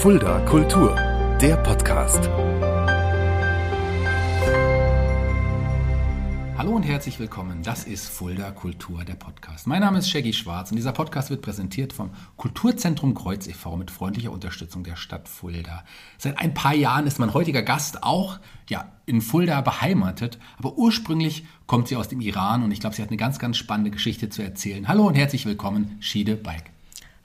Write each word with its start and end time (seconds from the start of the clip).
Fulda 0.00 0.40
Kultur, 0.46 0.96
der 1.42 1.58
Podcast. 1.58 2.30
Hallo 6.56 6.74
und 6.74 6.84
herzlich 6.84 7.20
willkommen. 7.20 7.62
Das 7.62 7.84
ist 7.84 8.08
Fulda 8.08 8.50
Kultur, 8.50 9.04
der 9.04 9.16
Podcast. 9.16 9.66
Mein 9.66 9.80
Name 9.80 9.98
ist 9.98 10.08
Shaggy 10.08 10.32
Schwarz 10.32 10.70
und 10.70 10.78
dieser 10.78 10.92
Podcast 10.92 11.28
wird 11.28 11.42
präsentiert 11.42 11.92
vom 11.92 12.08
Kulturzentrum 12.38 13.14
Kreuz 13.14 13.46
e.V. 13.46 13.76
mit 13.76 13.90
freundlicher 13.90 14.32
Unterstützung 14.32 14.84
der 14.84 14.96
Stadt 14.96 15.28
Fulda. 15.28 15.84
Seit 16.16 16.38
ein 16.38 16.54
paar 16.54 16.74
Jahren 16.74 17.06
ist 17.06 17.18
mein 17.18 17.34
heutiger 17.34 17.60
Gast 17.60 18.02
auch 18.02 18.38
ja, 18.70 18.90
in 19.04 19.20
Fulda 19.20 19.60
beheimatet, 19.60 20.38
aber 20.56 20.78
ursprünglich 20.78 21.44
kommt 21.66 21.88
sie 21.88 21.96
aus 21.96 22.08
dem 22.08 22.22
Iran 22.22 22.62
und 22.62 22.72
ich 22.72 22.80
glaube, 22.80 22.96
sie 22.96 23.02
hat 23.02 23.10
eine 23.10 23.18
ganz, 23.18 23.38
ganz 23.38 23.58
spannende 23.58 23.90
Geschichte 23.90 24.30
zu 24.30 24.40
erzählen. 24.40 24.88
Hallo 24.88 25.06
und 25.06 25.14
herzlich 25.14 25.44
willkommen, 25.44 25.98
Shide 26.00 26.36
Baik. 26.36 26.70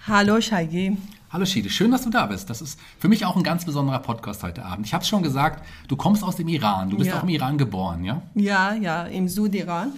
Hallo 0.08 0.42
Shaggy. 0.42 0.98
Hallo 1.36 1.44
Shide, 1.44 1.70
schön, 1.70 1.92
dass 1.92 2.04
du 2.04 2.10
da 2.10 2.28
bist. 2.28 2.50
Das 2.50 2.62
ist 2.62 2.80
für 2.98 3.10
mich 3.10 3.26
auch 3.26 3.36
ein 3.36 3.44
ganz 3.44 3.66
besonderer 3.66 4.00
Podcast 4.00 4.42
heute 4.42 4.64
Abend. 4.64 4.86
Ich 4.88 4.94
habe 4.94 5.02
es 5.02 5.10
schon 5.10 5.22
gesagt, 5.22 5.66
du 5.90 5.98
kommst 5.98 6.24
aus 6.24 6.38
dem 6.38 6.48
Iran, 6.48 6.90
du 6.90 6.96
bist 6.96 7.10
Ja. 7.10 7.18
auch 7.20 7.24
im 7.24 7.28
Iran 7.28 7.58
geboren, 7.58 8.06
ja? 8.06 8.22
Ja, 8.36 8.74
ja, 8.74 9.04
im 9.04 9.28
Südiran. 9.28 9.92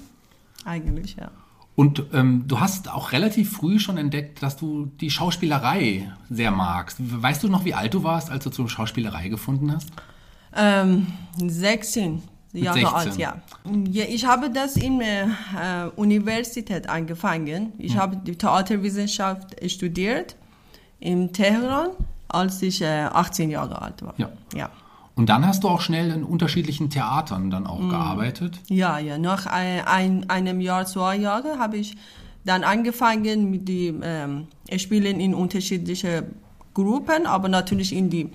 Eigentlich, 0.66 1.16
ja. 1.16 1.30
Und 1.76 2.02
ähm, 2.12 2.46
du 2.48 2.60
hast 2.60 2.92
auch 2.92 3.12
relativ 3.12 3.52
früh 3.52 3.78
schon 3.78 4.00
entdeckt, 4.00 4.42
dass 4.42 4.58
du 4.58 4.88
die 5.00 5.12
Schauspielerei 5.12 6.12
sehr 6.28 6.50
magst. 6.50 6.98
Weißt 7.00 7.44
du 7.44 7.50
noch, 7.50 7.66
wie 7.66 7.76
alt 7.76 7.94
du 7.94 8.02
warst, 8.04 8.32
als 8.32 8.44
du 8.44 8.50
zur 8.50 8.68
Schauspielerei 8.68 9.28
gefunden 9.30 9.72
hast? 9.72 9.90
Ähm, 10.56 11.06
16 11.38 12.24
Jahre 12.54 12.80
16. 12.80 12.96
alt, 12.96 13.18
ja. 13.20 13.36
ja. 13.92 14.06
Ich 14.10 14.26
habe 14.26 14.50
das 14.50 14.76
in 14.76 14.98
der 14.98 15.28
äh, 15.56 15.90
Universität 16.02 16.90
angefangen. 16.90 17.74
Ich 17.78 17.94
Hm. 17.94 18.00
habe 18.02 18.18
die 18.18 18.36
Theaterwissenschaft 18.36 19.56
studiert 19.70 20.36
in 21.00 21.32
Teheran, 21.34 21.90
als 22.28 22.62
ich 22.62 22.82
äh, 22.82 23.04
18 23.06 23.50
Jahre 23.50 23.82
alt 23.82 24.02
war. 24.04 24.14
Ja. 24.18 24.30
Ja. 24.56 24.70
Und 25.16 25.30
dann 25.30 25.48
hast 25.48 25.64
du 25.64 25.70
auch 25.70 25.82
schnell 25.82 26.12
in 26.12 26.24
unterschiedlichen 26.24 26.90
Theatern 26.92 27.50
dann 27.50 27.66
auch 27.66 27.80
gearbeitet. 27.90 28.60
Ja, 28.68 29.00
ja. 29.00 29.18
Nach 29.18 29.48
ein, 29.48 29.84
ein, 29.88 30.30
einem 30.30 30.62
Jahr, 30.62 30.86
zwei 30.86 31.16
Jahren 31.16 31.58
habe 31.60 31.78
ich 31.78 31.98
dann 32.46 32.64
angefangen 32.64 33.50
mit 33.50 33.68
dem 33.68 34.02
ähm, 34.04 34.48
Spielen 34.78 35.20
in 35.20 35.34
unterschiedliche 35.34 36.24
Gruppen, 36.76 37.26
aber 37.26 37.50
natürlich 37.50 37.94
in 37.94 38.12
die 38.12 38.30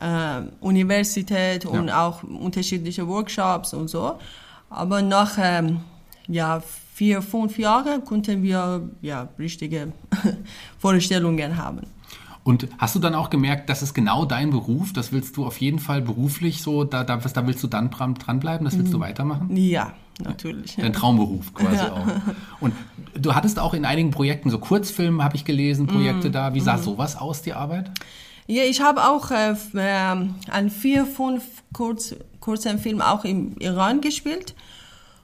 äh, 0.00 0.42
Universität 0.60 1.66
und 1.66 1.86
Ja. 1.86 2.06
auch 2.06 2.24
unterschiedliche 2.24 3.06
Workshops 3.06 3.72
und 3.72 3.88
so. 3.88 4.18
Aber 4.70 5.02
nach 5.02 5.38
ähm, 5.40 5.80
ja, 6.26 6.60
vier, 6.94 7.22
fünf 7.22 7.58
Jahren 7.58 8.04
konnten 8.04 8.42
wir 8.42 8.88
ja, 9.02 9.28
richtige 9.38 9.92
Vorstellungen 10.78 11.56
haben. 11.56 11.82
Und 12.44 12.68
hast 12.76 12.94
du 12.94 12.98
dann 12.98 13.14
auch 13.14 13.30
gemerkt, 13.30 13.70
das 13.70 13.82
ist 13.82 13.94
genau 13.94 14.26
dein 14.26 14.50
Beruf, 14.50 14.92
das 14.92 15.12
willst 15.12 15.36
du 15.38 15.46
auf 15.46 15.58
jeden 15.62 15.78
Fall 15.78 16.02
beruflich 16.02 16.60
so, 16.62 16.84
da, 16.84 17.02
da, 17.02 17.16
da 17.16 17.46
willst 17.46 17.62
du 17.62 17.66
dann 17.68 17.88
dran- 17.90 18.14
dranbleiben, 18.14 18.66
das 18.66 18.76
willst 18.76 18.92
du 18.92 19.00
weitermachen? 19.00 19.56
Ja, 19.56 19.92
natürlich. 20.22 20.76
Dein 20.76 20.92
Traumberuf 20.92 21.54
quasi 21.54 21.84
auch. 21.86 22.06
Und 22.60 22.74
du 23.18 23.34
hattest 23.34 23.58
auch 23.58 23.72
in 23.72 23.86
einigen 23.86 24.10
Projekten, 24.10 24.50
so 24.50 24.58
Kurzfilme 24.58 25.24
habe 25.24 25.36
ich 25.36 25.46
gelesen, 25.46 25.86
Projekte 25.86 26.30
da. 26.30 26.52
Wie 26.52 26.60
sah 26.60 26.76
sowas 26.76 27.16
aus, 27.16 27.40
die 27.40 27.54
Arbeit? 27.54 27.90
Ja, 28.46 28.64
ich 28.64 28.82
habe 28.82 29.08
auch 29.08 29.30
äh, 29.30 29.54
ähm, 29.74 30.34
an 30.50 30.68
vier, 30.68 31.06
fünf 31.06 31.42
Kurz, 31.72 32.14
kurzen 32.40 32.78
Film 32.78 33.00
auch 33.00 33.24
im 33.24 33.56
Iran 33.58 34.02
gespielt 34.02 34.54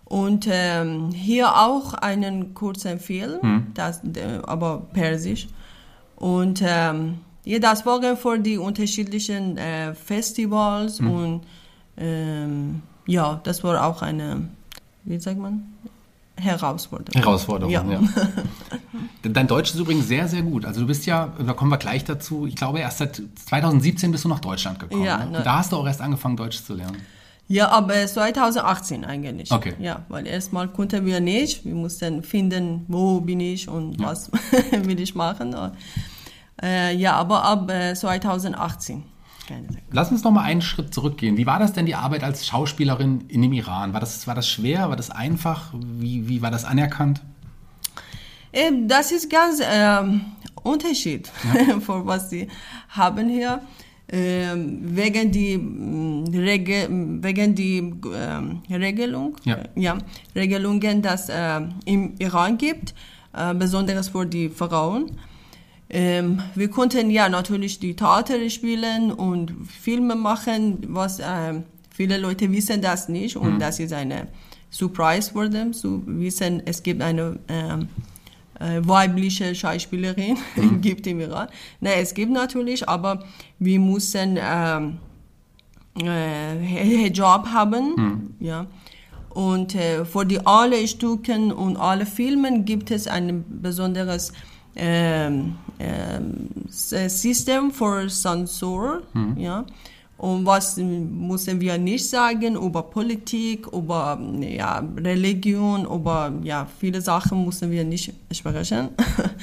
und 0.07 0.49
ähm, 0.51 1.11
hier 1.13 1.55
auch 1.55 1.93
einen 1.93 2.55
kurzen 2.55 2.99
Film, 2.99 3.67
das, 3.75 4.03
äh, 4.05 4.41
aber 4.45 4.89
persisch. 4.95 5.49
Und 6.21 6.63
ähm, 6.63 7.19
ja, 7.45 7.59
das 7.59 7.87
waren 7.87 8.17
für 8.17 8.39
die 8.39 8.59
unterschiedlichen 8.59 9.57
äh, 9.57 9.95
Festivals 9.95 11.01
und 11.01 11.41
ähm, 11.97 12.83
ja, 13.07 13.41
das 13.43 13.65
war 13.65 13.83
auch 13.87 14.03
eine, 14.03 14.49
wie 15.05 15.19
sagt 15.19 15.39
man, 15.39 15.63
Herausforderung. 16.37 17.23
Herausforderung, 17.23 17.73
ja. 17.73 17.85
Ja. 17.91 18.01
Dein 19.23 19.47
Deutsch 19.47 19.71
ist 19.71 19.81
übrigens 19.81 20.09
sehr, 20.09 20.29
sehr 20.29 20.43
gut. 20.43 20.67
Also 20.67 20.81
du 20.81 20.87
bist 20.87 21.07
ja, 21.07 21.33
da 21.39 21.55
kommen 21.55 21.71
wir 21.71 21.79
gleich 21.79 22.05
dazu, 22.05 22.47
ich 22.47 22.55
glaube 22.55 22.81
erst 22.81 22.99
seit 22.99 23.23
2017 23.47 24.13
bist 24.13 24.25
du 24.25 24.29
nach 24.29 24.41
Deutschland 24.41 24.79
gekommen. 24.79 25.05
Ja, 25.05 25.25
ne? 25.25 25.31
ne. 25.31 25.39
Und 25.39 25.47
da 25.47 25.59
hast 25.59 25.73
du 25.73 25.77
auch 25.77 25.87
erst 25.87 26.03
angefangen, 26.03 26.37
Deutsch 26.37 26.63
zu 26.63 26.75
lernen. 26.75 26.99
Ja, 27.49 27.69
aber 27.71 28.07
2018 28.07 29.05
eigentlich. 29.05 29.51
Okay. 29.51 29.75
Ja, 29.81 30.05
weil 30.09 30.27
erstmal 30.27 30.69
konnten 30.69 31.05
wir 31.05 31.19
nicht. 31.19 31.65
Wir 31.65 31.75
mussten 31.75 32.23
finden, 32.23 32.85
wo 32.87 33.21
bin 33.21 33.41
ich 33.41 33.69
und 33.69 33.99
was 33.99 34.31
will 34.71 35.01
ich 35.01 35.17
machen. 35.17 35.57
Äh, 36.63 36.95
ja, 36.97 37.15
aber 37.17 37.45
ab 37.45 37.71
äh, 37.71 37.95
2018. 37.95 39.03
Keine 39.49 39.67
Sache. 39.69 39.79
Lass 39.91 40.11
uns 40.11 40.23
noch 40.23 40.31
mal 40.31 40.43
einen 40.43 40.63
Schritt 40.63 40.95
zurückgehen. 40.95 41.37
Wie 41.37 41.47
war 41.47 41.59
das 41.59 41.73
denn 41.73 41.87
die 41.87 41.95
Arbeit 41.95 42.23
als 42.23 42.47
Schauspielerin 42.47 43.25
in 43.29 43.43
dem 43.43 43.53
Iran? 43.53 43.93
War 43.93 44.01
das, 44.01 44.27
war 44.27 44.35
das 44.35 44.49
schwer? 44.49 44.89
War 44.89 44.97
das 44.97 45.11
einfach? 45.11 45.73
Wie, 45.75 46.29
wie 46.29 46.43
war 46.43 46.51
das 46.51 46.65
anerkannt? 46.65 47.21
Ähm, 48.53 48.89
Das 48.89 49.13
ist 49.13 49.31
ganz 49.31 49.61
ähm, 49.65 50.23
Unterschied 50.63 51.29
für 51.81 52.07
was 52.07 52.31
sie 52.31 52.49
haben 52.91 53.29
hier. 53.29 53.61
Ähm, 54.13 54.81
wegen 54.97 55.31
die 55.31 55.57
mm, 55.57 56.25
Rege 56.35 56.89
wegen 57.23 57.55
die 57.55 57.79
ähm, 58.13 58.61
Regelung, 58.69 59.37
Ja. 59.45 59.59
ja, 59.77 59.99
Regelungen, 60.35 61.01
das 61.01 61.29
äh, 61.29 61.61
im 61.85 62.17
Iran 62.19 62.59
gibt, 62.59 62.93
äh, 63.33 63.55
besonders 63.55 64.09
für 64.09 64.27
die 64.27 64.49
Frauen. 64.49 65.13
Ähm, 65.93 66.41
wir 66.55 66.71
konnten 66.71 67.11
ja 67.11 67.29
natürlich 67.29 67.81
die 67.81 67.97
Theater 67.97 68.49
spielen 68.49 69.11
und 69.13 69.53
Filme 69.69 70.15
machen, 70.15 70.79
was 70.89 71.21
ähm, 71.21 71.65
viele 71.91 72.17
Leute 72.17 72.51
wissen 72.53 72.81
das 72.81 73.09
nicht 73.09 73.37
und 73.37 73.59
das 73.59 73.81
ist 73.81 73.93
eine 73.93 74.29
Surprise 74.71 75.33
für 75.33 75.51
them 75.51 75.73
zu 75.73 76.03
wissen, 76.07 76.63
es 76.65 76.83
gibt 76.83 77.03
eine 77.03 77.41
ähm, 77.49 77.89
äh, 78.61 78.81
weibliche 78.87 79.53
Schauspielerin 79.55 80.39
gibt 80.81 81.07
im 81.09 81.21
Iran. 81.21 81.49
Nein, 81.81 81.95
es 82.01 82.15
gibt 82.15 82.31
natürlich, 82.31 82.89
aber 82.89 83.25
wir 83.59 83.81
müssen 83.81 84.39
ähm, 84.41 84.99
äh, 86.01 86.57
Hijab 86.57 87.49
haben, 87.49 88.37
ja. 88.39 88.67
Und 89.31 89.75
äh, 89.77 90.05
für 90.05 90.27
die 90.27 90.45
alle 90.45 90.87
Stücken 90.89 91.53
und 91.53 91.77
alle 91.77 92.05
Filmen 92.05 92.65
gibt 92.65 92.91
es 92.91 93.07
ein 93.07 93.45
besonderes 93.63 94.33
ähm, 94.77 95.57
ähm, 95.79 96.49
System 96.69 97.71
für 97.71 98.09
Zensur, 98.09 99.03
ja. 99.37 99.65
Und 100.17 100.45
was 100.45 100.77
müssen 100.77 101.63
wir 101.63 101.79
nicht 101.79 102.07
sagen 102.07 102.55
über 102.55 102.83
Politik, 102.83 103.67
über 103.73 104.21
ja, 104.41 104.85
Religion, 104.99 105.87
über 105.87 106.31
ja, 106.43 106.67
viele 106.79 107.01
Sachen 107.01 107.43
müssen 107.47 107.71
wir 107.71 107.85
nicht 107.85 108.13
sprechen. 108.31 108.91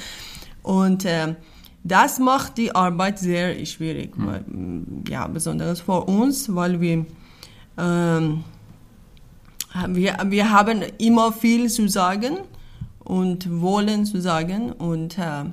Und 0.62 1.04
ähm, 1.04 1.34
das 1.82 2.20
macht 2.20 2.58
die 2.58 2.72
Arbeit 2.72 3.18
sehr 3.18 3.66
schwierig, 3.66 4.12
weil, 4.14 4.44
ja, 5.08 5.26
besonders 5.26 5.80
für 5.80 6.04
uns, 6.04 6.54
weil 6.54 6.80
wir 6.80 7.04
ähm, 7.76 8.44
wir, 9.88 10.16
wir 10.26 10.50
haben 10.50 10.82
immer 10.98 11.32
viel 11.32 11.68
zu 11.68 11.88
sagen 11.88 12.38
und 13.08 13.62
wollen 13.62 14.04
zu 14.04 14.20
sagen 14.20 14.70
und 14.70 15.18
äh, 15.18 15.44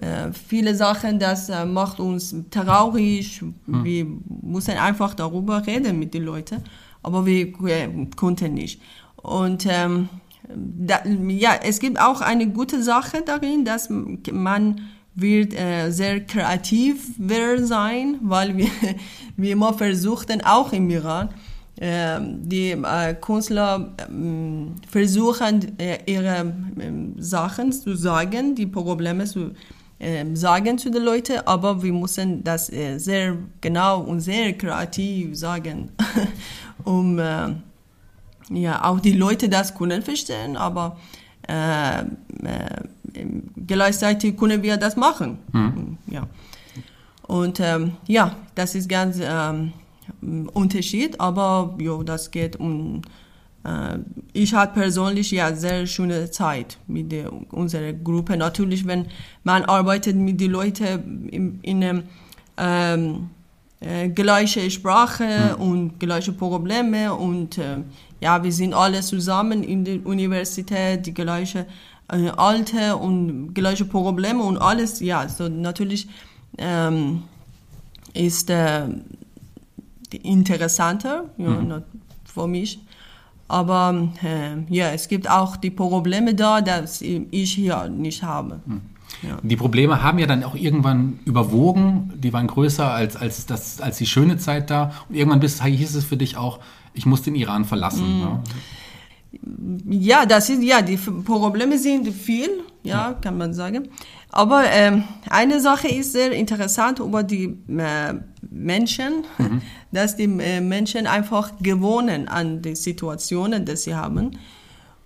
äh, 0.00 0.32
viele 0.32 0.74
Sachen, 0.74 1.20
das 1.20 1.48
äh, 1.48 1.64
macht 1.64 2.00
uns 2.00 2.34
traurig. 2.50 3.40
Wir 3.66 4.06
müssen 4.42 4.76
einfach 4.76 5.14
darüber 5.14 5.64
reden 5.64 6.00
mit 6.00 6.12
den 6.12 6.24
Leuten, 6.24 6.64
aber 7.02 7.24
wir 7.24 7.52
konnten 8.16 8.54
nicht. 8.54 8.80
Und 9.16 9.64
ähm, 9.70 10.08
da, 10.48 11.04
ja, 11.28 11.52
es 11.62 11.78
gibt 11.78 12.00
auch 12.00 12.20
eine 12.20 12.48
gute 12.48 12.82
Sache 12.82 13.22
darin, 13.24 13.64
dass 13.64 13.88
man 13.88 14.80
wird 15.14 15.54
äh, 15.54 15.90
sehr 15.90 16.20
kreativ 16.26 17.12
wird 17.18 17.64
sein, 17.64 18.18
weil 18.22 18.56
wir, 18.56 18.70
wir 19.36 19.52
immer 19.52 19.72
versuchten, 19.74 20.42
auch 20.42 20.72
im 20.72 20.90
Iran, 20.90 21.28
die 21.80 22.70
äh, 22.70 23.14
Künstler 23.14 23.94
ähm, 24.08 24.74
versuchen, 24.88 25.78
äh, 25.78 25.98
ihre 26.06 26.52
ähm, 26.78 27.14
Sachen 27.18 27.72
zu 27.72 27.96
sagen, 27.96 28.54
die 28.54 28.66
Probleme 28.66 29.24
zu 29.24 29.52
ähm, 29.98 30.36
sagen 30.36 30.78
zu 30.78 30.90
den 30.90 31.02
Leuten, 31.02 31.38
aber 31.46 31.82
wir 31.82 31.92
müssen 31.92 32.44
das 32.44 32.70
äh, 32.70 32.98
sehr 32.98 33.36
genau 33.60 34.00
und 34.00 34.20
sehr 34.20 34.52
kreativ 34.52 35.36
sagen, 35.36 35.90
um 36.84 37.18
ja, 38.50 38.84
auch 38.84 39.00
die 39.00 39.12
Leute 39.12 39.48
das 39.48 39.74
können 39.74 40.02
verstehen, 40.02 40.56
aber 40.56 40.98
äh, 41.48 42.04
gleichzeitig 43.66 44.36
können 44.36 44.62
wir 44.62 44.76
das 44.76 44.96
machen. 44.96 45.38
Ja. 46.08 46.26
Und 47.28 47.60
ähm, 47.60 47.92
ja, 48.06 48.36
das 48.54 48.74
ist 48.74 48.88
ganz 48.88 49.18
ähm, 49.22 49.72
Unterschied, 50.52 51.20
aber 51.20 51.74
jo, 51.78 52.02
das 52.02 52.30
geht 52.30 52.56
um. 52.56 53.02
Äh, 53.64 53.98
ich 54.32 54.54
hatte 54.54 54.74
persönlich 54.74 55.30
ja 55.30 55.54
sehr 55.54 55.86
schöne 55.86 56.30
Zeit 56.30 56.78
mit 56.86 57.12
der, 57.12 57.32
unserer 57.52 57.92
Gruppe. 57.92 58.36
Natürlich, 58.36 58.86
wenn 58.86 59.06
man 59.44 59.64
arbeitet 59.64 60.16
mit 60.16 60.40
den 60.40 60.52
Leuten 60.52 61.28
in, 61.28 61.58
in 61.62 61.84
einem 61.84 62.02
ähm, 62.56 63.30
äh, 63.80 64.08
gleiche 64.08 64.70
Sprache 64.70 65.56
mhm. 65.56 65.62
und 65.62 65.98
gleiche 65.98 66.32
Probleme 66.32 67.14
und 67.14 67.58
äh, 67.58 67.78
ja, 68.20 68.42
wir 68.44 68.52
sind 68.52 68.74
alle 68.74 69.00
zusammen 69.00 69.64
in 69.64 69.84
der 69.84 70.06
Universität, 70.06 71.04
die 71.06 71.14
gleiche 71.14 71.66
äh, 72.08 72.28
Alter 72.28 73.00
und 73.00 73.54
gleiche 73.54 73.84
Probleme 73.84 74.44
und 74.44 74.58
alles, 74.58 75.00
ja, 75.00 75.28
so 75.28 75.48
natürlich 75.48 76.06
ähm, 76.58 77.24
ist 78.14 78.50
äh, 78.50 78.82
interessanter 80.16 81.24
ja, 81.38 81.48
mhm. 81.48 81.82
für 82.24 82.46
mich. 82.46 82.80
Aber 83.48 84.08
äh, 84.22 84.72
ja, 84.74 84.90
es 84.92 85.08
gibt 85.08 85.28
auch 85.28 85.56
die 85.56 85.70
Probleme 85.70 86.34
da, 86.34 86.62
dass 86.62 87.02
ich 87.02 87.52
hier 87.52 87.88
nicht 87.88 88.22
habe. 88.22 88.60
Mhm. 88.64 88.80
Ja. 89.22 89.36
Die 89.42 89.56
Probleme 89.56 90.02
haben 90.02 90.18
ja 90.18 90.26
dann 90.26 90.42
auch 90.42 90.54
irgendwann 90.54 91.18
überwogen, 91.24 92.12
die 92.16 92.32
waren 92.32 92.46
größer 92.46 92.90
als, 92.90 93.16
als, 93.16 93.46
das, 93.46 93.80
als 93.80 93.98
die 93.98 94.06
schöne 94.06 94.38
Zeit 94.38 94.70
da. 94.70 94.92
Und 95.08 95.14
irgendwann 95.14 95.40
bist, 95.40 95.62
hieß 95.62 95.94
es 95.94 96.04
für 96.04 96.16
dich 96.16 96.36
auch, 96.36 96.60
ich 96.94 97.06
muss 97.06 97.22
den 97.22 97.34
Iran 97.34 97.64
verlassen. 97.64 98.16
Mhm. 98.16 98.20
Ja. 98.22 98.42
Ja, 99.88 100.26
das 100.26 100.50
ist, 100.50 100.62
ja, 100.62 100.82
die 100.82 100.96
Probleme 100.96 101.78
sind 101.78 102.08
viel, 102.12 102.64
ja, 102.82 103.14
kann 103.14 103.38
man 103.38 103.54
sagen. 103.54 103.88
Aber 104.30 104.64
ähm, 104.70 105.04
eine 105.28 105.60
Sache 105.60 105.88
ist 105.88 106.12
sehr 106.12 106.32
interessant 106.32 106.98
über 106.98 107.22
die 107.22 107.56
äh, 107.68 108.14
Menschen, 108.50 109.24
mhm. 109.38 109.62
dass 109.92 110.16
die 110.16 110.24
äh, 110.24 110.60
Menschen 110.60 111.06
einfach 111.06 111.52
gewohnen 111.60 112.28
an 112.28 112.62
die 112.62 112.74
Situationen, 112.74 113.64
die 113.64 113.76
sie 113.76 113.94
haben. 113.94 114.38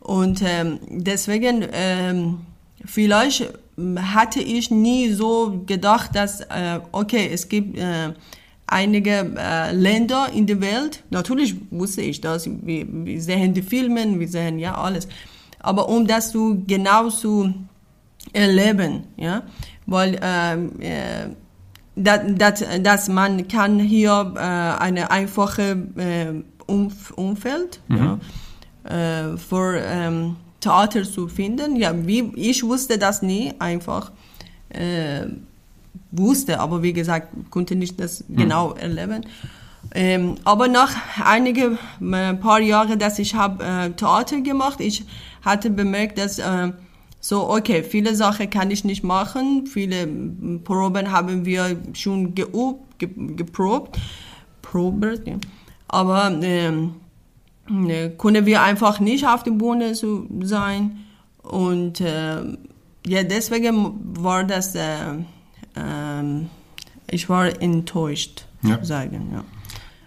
Und 0.00 0.42
ähm, 0.44 0.78
deswegen, 0.88 1.66
ähm, 1.72 2.38
vielleicht 2.84 3.52
hatte 3.96 4.40
ich 4.40 4.70
nie 4.70 5.10
so 5.12 5.62
gedacht, 5.66 6.14
dass, 6.14 6.40
äh, 6.42 6.80
okay, 6.92 7.28
es 7.32 7.48
gibt 7.48 7.76
äh, 7.76 8.12
einige 8.66 9.34
äh, 9.38 9.72
Länder 9.72 10.28
in 10.32 10.46
der 10.46 10.60
Welt, 10.60 11.04
natürlich 11.10 11.54
wusste 11.70 12.02
ich 12.02 12.20
das, 12.20 12.48
wir, 12.48 12.86
wir 12.88 13.22
sehen 13.22 13.54
die 13.54 13.62
Filme, 13.62 14.18
wir 14.18 14.28
sehen 14.28 14.58
ja 14.58 14.74
alles, 14.76 15.08
aber 15.60 15.88
um 15.88 16.06
das 16.06 16.32
zu 16.32 16.62
genau 16.66 17.08
zu 17.10 17.54
erleben, 18.32 19.04
ja, 19.16 19.42
weil 19.86 20.18
ähm, 20.22 20.80
äh, 20.80 21.28
dass, 21.96 22.20
dass, 22.36 22.64
dass 22.82 23.08
man 23.08 23.48
kann 23.48 23.78
hier 23.78 24.34
äh, 24.36 24.40
eine 24.40 25.10
einfache 25.10 25.76
äh, 25.96 26.42
Umf 26.66 27.12
Umfeld 27.12 27.80
mhm. 27.88 28.18
ja, 28.84 29.30
äh, 29.32 29.36
für 29.36 29.80
ähm, 29.80 30.36
Theater 30.60 31.04
zu 31.04 31.28
finden. 31.28 31.76
Ja, 31.76 31.94
wie, 32.06 32.32
ich 32.34 32.62
wusste 32.64 32.98
das 32.98 33.22
nie 33.22 33.54
einfach. 33.58 34.12
Äh, 34.68 35.26
wusste, 36.18 36.60
aber 36.60 36.82
wie 36.82 36.92
gesagt, 36.92 37.28
konnte 37.50 37.76
nicht 37.76 38.00
das 38.00 38.24
mhm. 38.28 38.36
genau 38.36 38.72
erleben. 38.72 39.26
Ähm, 39.94 40.34
aber 40.44 40.68
nach 40.68 40.94
einigen 41.24 41.78
äh, 42.00 42.34
paar 42.34 42.60
Jahren, 42.60 42.98
dass 42.98 43.18
ich 43.18 43.34
habe 43.34 43.64
äh, 43.64 43.90
Theater 43.90 44.40
gemacht, 44.40 44.80
ich 44.80 45.04
hatte 45.42 45.70
bemerkt, 45.70 46.18
dass 46.18 46.38
äh, 46.38 46.72
so 47.20 47.48
okay, 47.50 47.82
viele 47.82 48.14
Sachen 48.14 48.50
kann 48.50 48.70
ich 48.70 48.84
nicht 48.84 49.04
machen, 49.04 49.66
viele 49.66 50.06
Proben 50.64 51.10
haben 51.10 51.44
wir 51.44 51.76
schon 51.92 52.34
geübt, 52.34 52.98
ge 52.98 53.08
geprobt, 53.36 53.98
probert, 54.62 55.26
ja. 55.26 55.34
aber 55.88 56.30
ähm, 56.42 56.94
ne, 57.68 58.10
können 58.10 58.46
wir 58.46 58.62
einfach 58.62 59.00
nicht 59.00 59.26
auf 59.26 59.42
dem 59.42 59.58
Bühne 59.58 59.94
so 59.94 60.26
sein 60.42 60.98
und 61.42 62.00
äh, 62.00 62.42
ja 63.06 63.22
deswegen 63.22 63.94
war 64.18 64.44
das 64.44 64.74
äh, 64.74 65.14
ähm, 65.76 66.48
ich 67.10 67.28
war 67.28 67.60
enttäuscht, 67.60 68.46
ja. 68.62 68.84
sagen. 68.84 69.30
Ja. 69.32 69.44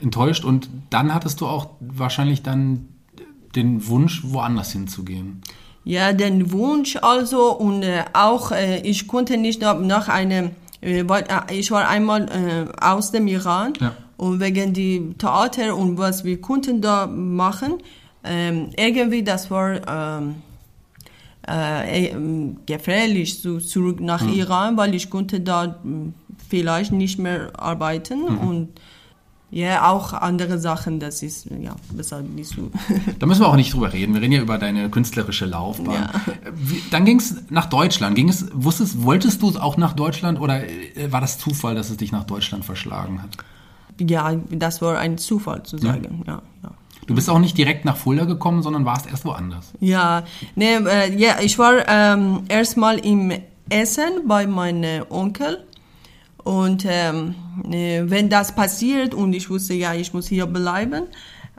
Enttäuscht 0.02 0.46
und 0.46 0.70
dann 0.90 1.14
hattest 1.14 1.42
du 1.42 1.48
auch 1.48 1.72
wahrscheinlich 1.80 2.44
dann 2.44 2.88
den 3.56 3.88
Wunsch, 3.88 4.22
woanders 4.24 4.72
hinzugehen. 4.72 5.42
Ja, 5.84 6.14
den 6.14 6.52
Wunsch 6.52 6.98
also 6.98 7.58
und 7.58 7.84
äh, 7.84 8.04
auch 8.14 8.52
äh, 8.52 8.82
ich 8.82 9.08
konnte 9.08 9.38
nicht 9.38 9.62
noch, 9.62 9.80
nach 9.80 10.08
einem, 10.08 10.52
äh, 10.82 11.00
äh, 11.00 11.24
ich 11.52 11.72
war 11.72 11.88
einmal 11.88 12.28
äh, 12.30 12.72
aus 12.80 13.12
dem 13.12 13.28
Iran 13.28 13.74
ja. 13.80 13.96
und 14.18 14.40
wegen 14.40 14.74
die 14.74 15.16
Theater 15.18 15.76
und 15.76 15.98
was 15.98 16.24
wir 16.24 16.40
konnten 16.42 16.82
da 16.82 17.08
machen, 17.08 17.76
ähm, 18.24 18.70
irgendwie 18.78 19.24
das 19.24 19.50
war 19.50 20.20
ähm, 20.20 20.36
äh, 21.48 22.08
äh, 22.08 22.16
gefährlich 22.66 23.42
zu, 23.42 23.60
zurück 23.60 24.00
nach 24.02 24.22
mhm. 24.22 24.34
Iran, 24.34 24.78
weil 24.78 24.94
ich 24.94 25.10
konnte 25.10 25.40
da 25.40 25.80
hm, 25.82 26.14
vielleicht 26.50 26.92
nicht 26.92 27.20
mehr 27.20 27.52
arbeiten 27.58 28.22
mhm. 28.22 28.38
und 28.40 28.70
ja, 29.52 29.90
auch 29.90 30.14
andere 30.14 30.60
Sachen, 30.60 31.00
das 31.00 31.24
ist 31.24 31.48
ja 31.60 31.76
besser 31.92 32.22
nicht 32.22 32.50
so. 32.50 32.70
Da 33.20 33.26
müssen 33.26 33.42
wir 33.42 33.48
auch 33.48 33.56
nicht 33.56 33.74
drüber 33.74 33.92
reden. 33.92 34.14
Wir 34.14 34.22
reden 34.22 34.34
ja 34.34 34.42
über 34.42 34.60
deine 34.60 34.92
künstlerische 34.92 35.46
Laufbahn. 35.46 35.96
Ja. 35.96 36.12
Wie, 36.54 36.84
dann 36.92 37.04
ging 37.04 37.18
es 37.18 37.36
nach 37.50 37.66
Deutschland. 37.66 38.16
Ging 38.16 38.30
es, 38.30 38.46
wusstest, 38.54 39.04
wolltest 39.04 39.42
du 39.42 39.58
auch 39.58 39.78
nach 39.78 39.94
Deutschland 39.94 40.40
oder 40.40 40.64
äh, 40.68 41.12
war 41.12 41.20
das 41.20 41.40
Zufall, 41.40 41.74
dass 41.74 41.90
es 41.90 41.98
dich 41.98 42.12
nach 42.12 42.26
Deutschland 42.26 42.64
verschlagen 42.64 43.24
hat? 43.24 43.38
Ja, 44.00 44.36
das 44.52 44.84
war 44.84 45.00
ein 45.00 45.18
Zufall 45.18 45.64
zu 45.64 45.80
sagen. 45.80 46.24
Ja, 46.28 46.34
ja. 46.34 46.42
ja. 46.64 46.72
Du 47.10 47.16
bist 47.16 47.28
auch 47.28 47.40
nicht 47.40 47.58
direkt 47.58 47.86
nach 47.86 47.98
Fulda 47.98 48.26
gekommen, 48.26 48.62
sondern 48.62 48.86
warst 48.86 49.10
erst 49.10 49.26
woanders. 49.26 49.74
Ja, 49.80 50.26
nee, 50.54 50.76
äh, 50.76 51.12
ja, 51.18 51.38
ich 51.42 51.58
war 51.58 51.88
ähm, 51.88 52.44
erstmal 52.50 53.00
im 53.00 53.34
Essen 53.68 54.28
bei 54.28 54.46
meinem 54.46 55.06
Onkel. 55.10 55.66
Und 56.44 56.86
ähm, 56.88 57.34
äh, 57.72 58.04
wenn 58.06 58.30
das 58.30 58.54
passiert 58.54 59.16
und 59.16 59.34
ich 59.34 59.50
wusste, 59.50 59.74
ja, 59.74 59.96
ich 59.96 60.14
muss 60.14 60.28
hier 60.28 60.46
bleiben, 60.46 61.06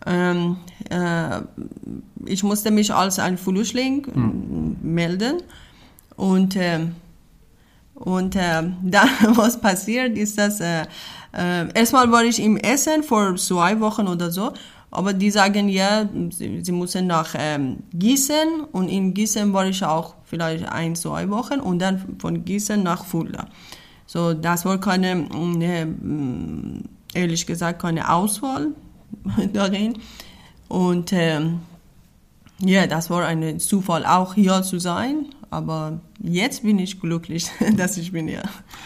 ähm, 0.06 0.58
äh, 0.88 1.40
ich 2.26 2.44
musste 2.44 2.70
mich 2.70 2.94
als 2.94 3.18
ein 3.18 3.36
Flüchtling 3.36 4.06
hm. 4.06 4.76
melden. 4.82 5.42
Und, 6.14 6.54
äh, 6.54 6.78
und 7.94 8.36
äh, 8.36 8.62
dann, 8.84 9.08
was 9.34 9.60
passiert, 9.60 10.16
ist, 10.16 10.38
dass 10.38 10.60
äh, 10.60 10.82
äh, 11.32 11.72
erstmal 11.74 12.12
war 12.12 12.22
ich 12.22 12.40
im 12.40 12.56
Essen 12.56 13.02
vor 13.02 13.34
zwei 13.34 13.80
Wochen 13.80 14.06
oder 14.06 14.30
so 14.30 14.52
aber 14.90 15.12
die 15.12 15.30
sagen 15.30 15.68
ja, 15.68 16.08
sie, 16.30 16.62
sie 16.62 16.72
müssen 16.72 17.06
nach 17.06 17.34
ähm, 17.38 17.78
Gießen 17.92 18.64
und 18.72 18.88
in 18.88 19.14
Gießen 19.14 19.52
war 19.52 19.66
ich 19.66 19.84
auch 19.84 20.14
vielleicht 20.24 20.68
ein, 20.68 20.96
zwei 20.96 21.28
Wochen 21.30 21.60
und 21.60 21.78
dann 21.78 22.16
von 22.18 22.44
Gießen 22.44 22.82
nach 22.82 23.04
Fulda. 23.04 23.46
So, 24.06 24.34
das 24.34 24.64
war 24.64 24.80
keine, 24.80 25.14
ne, 25.14 26.82
ehrlich 27.14 27.46
gesagt, 27.46 27.82
keine 27.82 28.12
Auswahl 28.12 28.68
darin. 29.52 29.94
Und 30.68 31.12
ähm, 31.12 31.60
ja, 32.62 32.86
das 32.86 33.10
war 33.10 33.26
ein 33.26 33.58
Zufall, 33.58 34.04
auch 34.04 34.34
hier 34.34 34.62
zu 34.62 34.78
sein. 34.78 35.26
Aber 35.50 36.00
jetzt 36.22 36.62
bin 36.62 36.78
ich 36.78 37.00
glücklich, 37.00 37.48
dass 37.76 37.96
ich 37.96 38.12
bin 38.12 38.28
hier. 38.28 38.42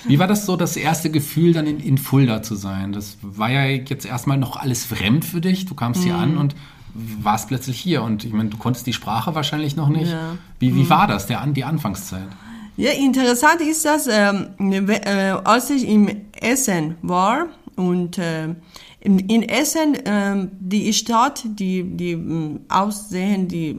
Wie 0.06 0.18
war 0.18 0.26
das 0.26 0.46
so, 0.46 0.56
das 0.56 0.76
erste 0.76 1.10
Gefühl, 1.10 1.52
dann 1.52 1.66
in, 1.66 1.78
in 1.78 1.98
Fulda 1.98 2.42
zu 2.42 2.54
sein? 2.54 2.92
Das 2.92 3.18
war 3.20 3.50
ja 3.50 3.66
jetzt 3.66 4.06
erstmal 4.06 4.38
noch 4.38 4.56
alles 4.56 4.84
fremd 4.84 5.24
für 5.24 5.40
dich. 5.40 5.66
Du 5.66 5.74
kamst 5.74 6.02
hier 6.02 6.14
mhm. 6.14 6.22
an 6.22 6.36
und 6.38 6.56
warst 6.94 7.48
plötzlich 7.48 7.78
hier. 7.78 8.02
Und 8.02 8.24
ich 8.24 8.32
meine, 8.32 8.48
du 8.48 8.56
konntest 8.56 8.86
die 8.86 8.92
Sprache 8.94 9.34
wahrscheinlich 9.34 9.76
noch 9.76 9.88
nicht. 9.88 10.10
Ja. 10.10 10.38
Wie, 10.58 10.74
wie 10.74 10.84
mhm. 10.84 10.90
war 10.90 11.06
das, 11.06 11.26
der, 11.26 11.46
die 11.48 11.64
Anfangszeit? 11.64 12.28
Ja, 12.76 12.90
interessant 12.90 13.60
ist 13.60 13.84
das, 13.84 14.08
ähm, 14.08 14.88
äh, 14.88 15.30
als 15.44 15.70
ich 15.70 15.86
im 15.86 16.08
Essen 16.40 16.96
war 17.02 17.46
und 17.76 18.18
äh, 18.18 18.54
in, 19.00 19.18
in 19.18 19.42
Essen, 19.42 19.94
äh, 19.94 20.48
die 20.60 20.92
Stadt, 20.92 21.42
die, 21.44 21.82
die 21.84 22.12
äh, 22.12 22.58
Aussehen, 22.68 23.48
die, 23.48 23.78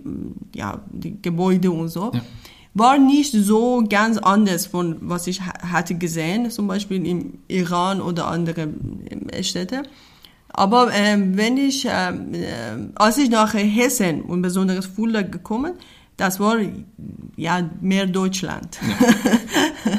ja, 0.55 0.81
die 0.91 1.21
Gebäude 1.21 1.71
und 1.71 1.89
so, 1.89 2.11
ja 2.13 2.21
war 2.75 2.97
nicht 2.97 3.31
so 3.31 3.83
ganz 3.89 4.17
anders 4.17 4.67
von 4.67 4.97
was 4.99 5.27
ich 5.27 5.41
hatte 5.41 5.95
gesehen, 5.95 6.51
zum 6.51 6.67
Beispiel 6.67 7.07
im 7.07 7.39
Iran 7.47 8.01
oder 8.01 8.27
andere 8.27 8.67
äh, 9.31 9.43
Städte. 9.43 9.83
Aber 10.49 10.93
äh, 10.93 11.17
wenn 11.17 11.57
ich, 11.57 11.85
äh, 11.85 12.13
als 12.95 13.17
ich 13.17 13.29
nach 13.29 13.53
Hessen 13.53 14.21
und 14.21 14.41
besonders 14.41 14.85
Fulda 14.85 15.21
gekommen, 15.21 15.73
das 16.17 16.39
war 16.39 16.57
ja 17.35 17.69
mehr 17.81 18.05
Deutschland. 18.05 18.79
Ja. 18.81 19.91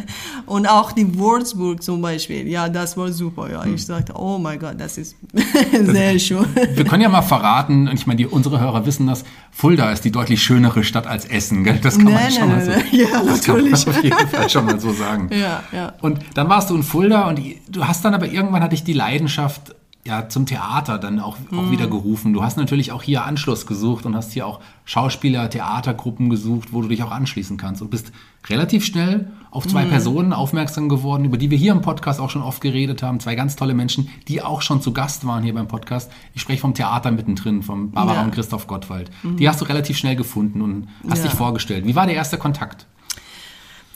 und 0.46 0.66
auch 0.66 0.92
die 0.92 1.18
Würzburg 1.18 1.82
zum 1.82 2.00
Beispiel, 2.00 2.48
ja, 2.48 2.70
das 2.70 2.96
war 2.96 3.12
super. 3.12 3.50
Ja, 3.50 3.64
hm. 3.64 3.74
ich 3.74 3.84
sagte, 3.84 4.14
oh 4.16 4.38
mein 4.38 4.58
Gott, 4.58 4.76
das 4.78 4.96
ist 4.96 5.16
sehr 5.72 6.14
das, 6.14 6.22
schön. 6.22 6.46
Wir 6.54 6.84
können 6.84 7.02
ja 7.02 7.10
mal 7.10 7.22
verraten, 7.22 7.88
und 7.88 7.94
ich 7.94 8.06
meine, 8.06 8.16
die, 8.16 8.26
unsere 8.26 8.60
Hörer 8.60 8.86
wissen 8.86 9.06
das, 9.06 9.24
Fulda 9.50 9.92
ist 9.92 10.04
die 10.04 10.10
deutlich 10.10 10.42
schönere 10.42 10.84
Stadt 10.84 11.06
als 11.06 11.26
Essen, 11.26 11.64
gell? 11.64 11.78
Das 11.82 11.96
kann 11.96 12.04
man 12.04 12.14
nein, 12.14 12.32
schon 12.32 12.48
nein, 12.48 12.58
mal 12.58 12.64
so. 12.64 12.70
Nein. 12.70 12.84
Ja, 12.92 13.06
das 13.24 13.46
natürlich. 13.46 13.84
kann 13.84 13.92
man 13.92 13.96
auf 13.96 14.04
jeden 14.04 14.28
Fall 14.28 14.50
schon 14.50 14.64
mal 14.64 14.80
so 14.80 14.92
sagen. 14.92 15.30
Ja, 15.32 15.62
ja. 15.72 15.92
Und 16.00 16.20
dann 16.34 16.48
warst 16.48 16.70
du 16.70 16.76
in 16.76 16.82
Fulda 16.82 17.28
und 17.28 17.40
du 17.68 17.86
hast 17.86 18.04
dann 18.06 18.14
aber 18.14 18.26
irgendwann 18.26 18.62
hatte 18.62 18.74
ich 18.74 18.84
die 18.84 18.94
Leidenschaft 18.94 19.74
ja 20.06 20.28
zum 20.28 20.46
Theater 20.46 20.98
dann 20.98 21.20
auch, 21.20 21.36
auch 21.56 21.70
wieder 21.70 21.86
gerufen. 21.86 22.32
Du 22.32 22.42
hast 22.42 22.56
natürlich 22.56 22.92
auch 22.92 23.02
hier 23.02 23.24
Anschluss 23.24 23.66
gesucht 23.66 24.06
und 24.06 24.14
hast 24.16 24.32
hier 24.32 24.46
auch 24.46 24.60
Schauspieler, 24.84 25.50
Theatergruppen 25.50 26.30
gesucht, 26.30 26.72
wo 26.72 26.80
du 26.82 26.88
dich 26.88 27.02
auch 27.02 27.10
anschließen 27.10 27.56
kannst 27.56 27.82
und 27.82 27.90
bist 27.90 28.12
relativ 28.48 28.84
schnell 28.84 29.30
auf 29.50 29.66
zwei 29.66 29.84
Personen 29.84 30.32
aufmerksam 30.32 30.88
geworden, 30.88 31.24
über 31.24 31.36
die 31.38 31.50
wir 31.50 31.58
hier 31.58 31.72
im 31.72 31.80
Podcast 31.82 32.20
auch 32.20 32.30
schon 32.30 32.42
oft 32.42 32.60
geredet 32.60 33.02
haben. 33.02 33.20
Zwei 33.20 33.34
ganz 33.34 33.56
tolle 33.56 33.74
Menschen, 33.74 34.08
die 34.28 34.40
auch 34.42 34.62
schon 34.62 34.80
zu 34.80 34.92
Gast 34.92 35.26
waren 35.26 35.42
hier 35.42 35.54
beim 35.54 35.66
Podcast. 35.68 36.10
Ich 36.34 36.42
spreche 36.42 36.60
vom 36.60 36.74
Theater 36.74 37.10
mittendrin, 37.10 37.62
vom 37.62 37.90
Barbara 37.90 38.16
Ja. 38.18 38.24
und 38.24 38.30
Christoph 38.32 38.66
Gottwald. 38.66 39.10
Die 39.24 39.48
hast 39.48 39.60
du 39.60 39.64
relativ 39.64 39.98
schnell 39.98 40.14
gefunden 40.16 40.60
und 40.62 40.88
hast 41.08 41.24
Ja. 41.24 41.30
dich 41.30 41.34
vorgestellt. 41.34 41.86
Wie 41.86 41.96
war 41.96 42.06
der 42.06 42.14
erste 42.14 42.38
Kontakt? 42.38 42.86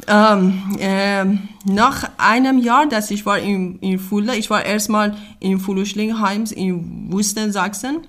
Ähm, 0.07 0.77
ähm, 0.79 1.49
nach 1.65 2.11
einem 2.17 2.59
Jahr, 2.59 2.87
dass 2.87 3.11
ich 3.11 3.27
war 3.27 3.39
in, 3.39 3.79
in 3.81 3.99
Fulda, 3.99 4.35
ich 4.35 4.51
war 4.51 4.65
erstmal 4.65 5.17
in 5.41 5.59
Fulda-Schlingheims 5.59 6.53
in 6.53 7.13
Wüstensachsen 7.13 8.07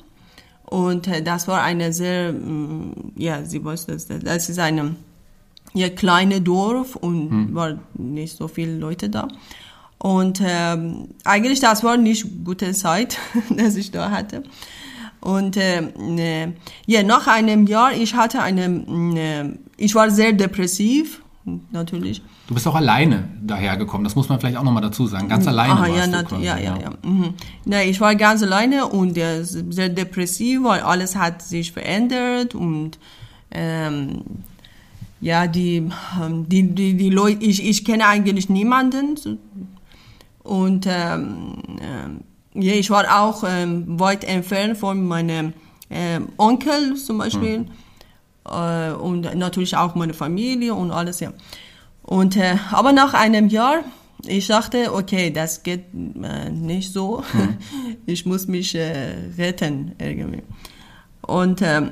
und 0.66 1.08
äh, 1.08 1.22
das 1.22 1.48
war 1.48 1.62
eine 1.62 1.92
sehr, 1.92 2.34
mm, 2.34 3.14
ja, 3.18 3.44
sie 3.44 3.64
weiß 3.64 3.88
das, 3.88 4.08
das 4.08 4.50
ist 4.50 4.60
eine 4.60 4.96
ja, 5.74 5.90
kleine 5.90 6.42
Dorf 6.42 6.96
und 6.96 7.54
war 7.54 7.80
nicht 7.94 8.36
so 8.38 8.48
viele 8.48 8.78
Leute 8.78 9.10
da. 9.10 9.28
Und 9.98 10.42
ähm, 10.44 11.10
eigentlich 11.24 11.60
das 11.60 11.84
war 11.84 11.98
nicht 11.98 12.26
gute 12.44 12.72
Zeit, 12.74 13.18
dass 13.50 13.76
ich 13.76 13.92
da 13.92 14.12
hatte. 14.12 14.44
Und 15.20 15.56
äh, 15.58 15.82
ne, 16.00 16.54
ja, 16.88 17.04
nach 17.04 17.28
einem 17.28 17.68
Jahr, 17.68 17.94
ich 17.94 18.16
hatte 18.16 18.42
eine, 18.42 18.68
ne, 18.68 19.60
ich 19.78 19.94
war 19.94 20.10
sehr 20.10 20.34
depressiv, 20.34 21.22
natürlich. 21.72 22.22
Du 22.48 22.54
bist 22.54 22.68
auch 22.68 22.76
alleine 22.76 23.30
dahergekommen, 23.42 24.04
das 24.04 24.16
muss 24.16 24.30
man 24.30 24.40
vielleicht 24.40 24.58
auch 24.58 24.64
nochmal 24.64 24.84
dazu 24.84 25.08
sagen. 25.08 25.28
Ganz 25.28 25.48
alleine 25.48 25.74
Aha, 25.74 25.90
warst 25.90 26.12
ja, 26.12 26.22
du 26.22 26.28
quasi, 26.28 26.46
ja, 26.46 26.58
ja, 26.58 26.78
ja. 26.78 26.90
Mhm. 27.04 27.34
Nee, 27.66 27.90
ich 27.90 28.00
war 28.00 28.16
ganz 28.16 28.44
alleine 28.44 28.88
und 28.88 29.18
äh, 29.18 29.44
sehr 29.44 29.90
depressiv, 29.90 30.64
weil 30.64 30.82
alles 30.82 31.16
hat 31.16 31.42
sich 31.42 31.72
verändert 31.72 32.56
und 32.56 33.00
ähm, 33.52 34.24
ja, 35.20 35.48
die, 35.48 35.90
ähm, 36.22 36.48
die, 36.48 36.64
die, 36.64 36.96
die 36.96 37.10
Leute, 37.10 37.44
ich, 37.44 37.64
ich 37.68 37.86
kenne 37.86 38.08
eigentlich 38.08 38.50
niemanden 38.50 39.18
und 40.44 40.88
ähm, 40.88 41.54
ähm, 41.82 42.22
ja, 42.54 42.74
ich 42.74 42.90
war 42.90 43.22
auch 43.22 43.44
ähm, 43.48 44.00
weit 44.00 44.24
entfernt 44.24 44.78
von 44.78 45.08
meinem 45.08 45.54
ähm, 45.90 46.30
Onkel 46.38 46.96
zum 46.96 47.20
Beispiel 47.20 47.66
äh, 48.46 48.92
und 48.92 49.36
natürlich 49.36 49.76
auch 49.76 49.96
meine 49.96 50.14
Familie 50.14 50.74
und 50.74 50.92
alles, 50.92 51.20
ja. 51.20 51.34
Und, 52.04 52.36
äh, 52.38 52.56
aber 52.72 52.94
nach 52.94 53.14
einem 53.14 53.48
Jahr, 53.48 53.84
ich 54.26 54.48
dachte, 54.48 54.94
okay, 54.94 55.32
das 55.32 55.64
geht 55.64 55.86
äh, 55.94 56.50
nicht 56.50 56.94
so. 56.94 57.24
Ich 58.08 58.26
muss 58.26 58.48
mich 58.48 58.76
äh, 58.76 59.14
retten 59.38 59.94
irgendwie. 60.00 60.42
Und 61.22 61.62
ähm, 61.62 61.92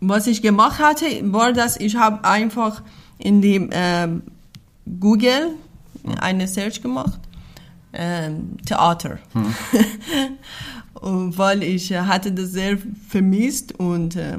was 0.00 0.26
ich 0.26 0.40
gemacht 0.40 0.80
hatte, 0.80 1.04
war, 1.32 1.52
dass 1.52 1.76
ich 1.76 1.96
habe 1.96 2.24
einfach 2.24 2.82
in 3.18 3.42
die 3.42 3.68
ähm, 3.70 4.22
Google 4.98 5.50
eine 6.20 6.48
Search 6.48 6.80
gemacht, 6.82 7.20
ähm, 7.92 8.56
Theater. 8.66 9.18
und 10.94 11.36
weil 11.36 11.62
ich 11.62 11.90
äh, 11.90 12.00
hatte 12.00 12.32
das 12.32 12.52
sehr 12.52 12.78
vermisst 13.08 13.78
und 13.78 14.16
äh, 14.16 14.38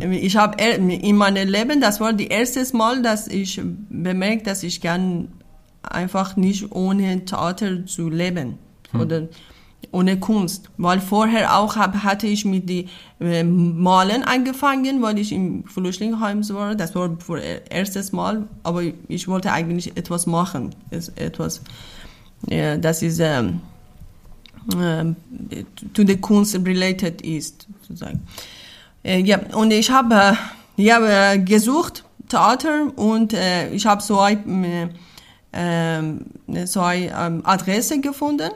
ich 0.00 0.36
habe 0.36 0.62
in 0.62 1.16
meinem 1.16 1.48
Leben, 1.48 1.80
das 1.80 2.00
war 2.00 2.12
das 2.12 2.26
erste 2.26 2.76
Mal, 2.76 3.02
dass 3.02 3.28
ich 3.28 3.60
bemerkt, 3.90 4.46
dass 4.46 4.62
ich 4.62 4.80
gern 4.80 5.28
einfach 5.82 6.36
nicht 6.36 6.72
ohne 6.72 7.24
Theater 7.24 7.86
zu 7.86 8.08
leben 8.08 8.58
oder 8.98 9.28
ohne 9.92 10.20
Kunst, 10.20 10.70
weil 10.76 11.00
vorher 11.00 11.56
auch 11.58 11.76
hab, 11.76 11.94
hatte 12.04 12.26
ich 12.26 12.44
mit 12.44 12.68
die 12.68 12.88
äh, 13.18 13.42
Malen 13.42 14.22
angefangen, 14.22 15.02
weil 15.02 15.18
ich 15.18 15.32
im 15.32 15.64
Flüchtlingsheim 15.64 16.48
war. 16.50 16.74
Das 16.74 16.94
war 16.94 17.16
für 17.18 17.40
erstes 17.40 18.12
Mal, 18.12 18.46
aber 18.62 18.82
ich 19.08 19.26
wollte 19.26 19.52
eigentlich 19.52 19.96
etwas 19.96 20.26
machen, 20.26 20.74
etwas, 20.90 21.62
ja, 22.48 22.76
das 22.76 23.02
ist 23.02 23.20
ähm, 23.20 23.60
to 24.68 26.02
the 26.06 26.16
Kunst 26.16 26.54
related 26.54 27.22
ist, 27.22 27.66
sozusagen. 27.82 28.20
Äh, 29.02 29.20
ja, 29.20 29.40
und 29.54 29.70
ich 29.70 29.90
habe 29.90 30.36
ich 30.76 30.90
hab, 30.92 31.02
äh, 31.02 31.38
gesucht 31.38 32.04
Theater 32.28 32.96
und 32.96 33.32
äh, 33.32 33.70
ich 33.70 33.86
habe 33.86 34.02
zwei, 34.02 34.38
äh, 35.52 36.02
äh, 36.52 36.64
zwei 36.66 37.12
ähm, 37.16 37.40
Adressen 37.44 38.02
gefunden 38.02 38.50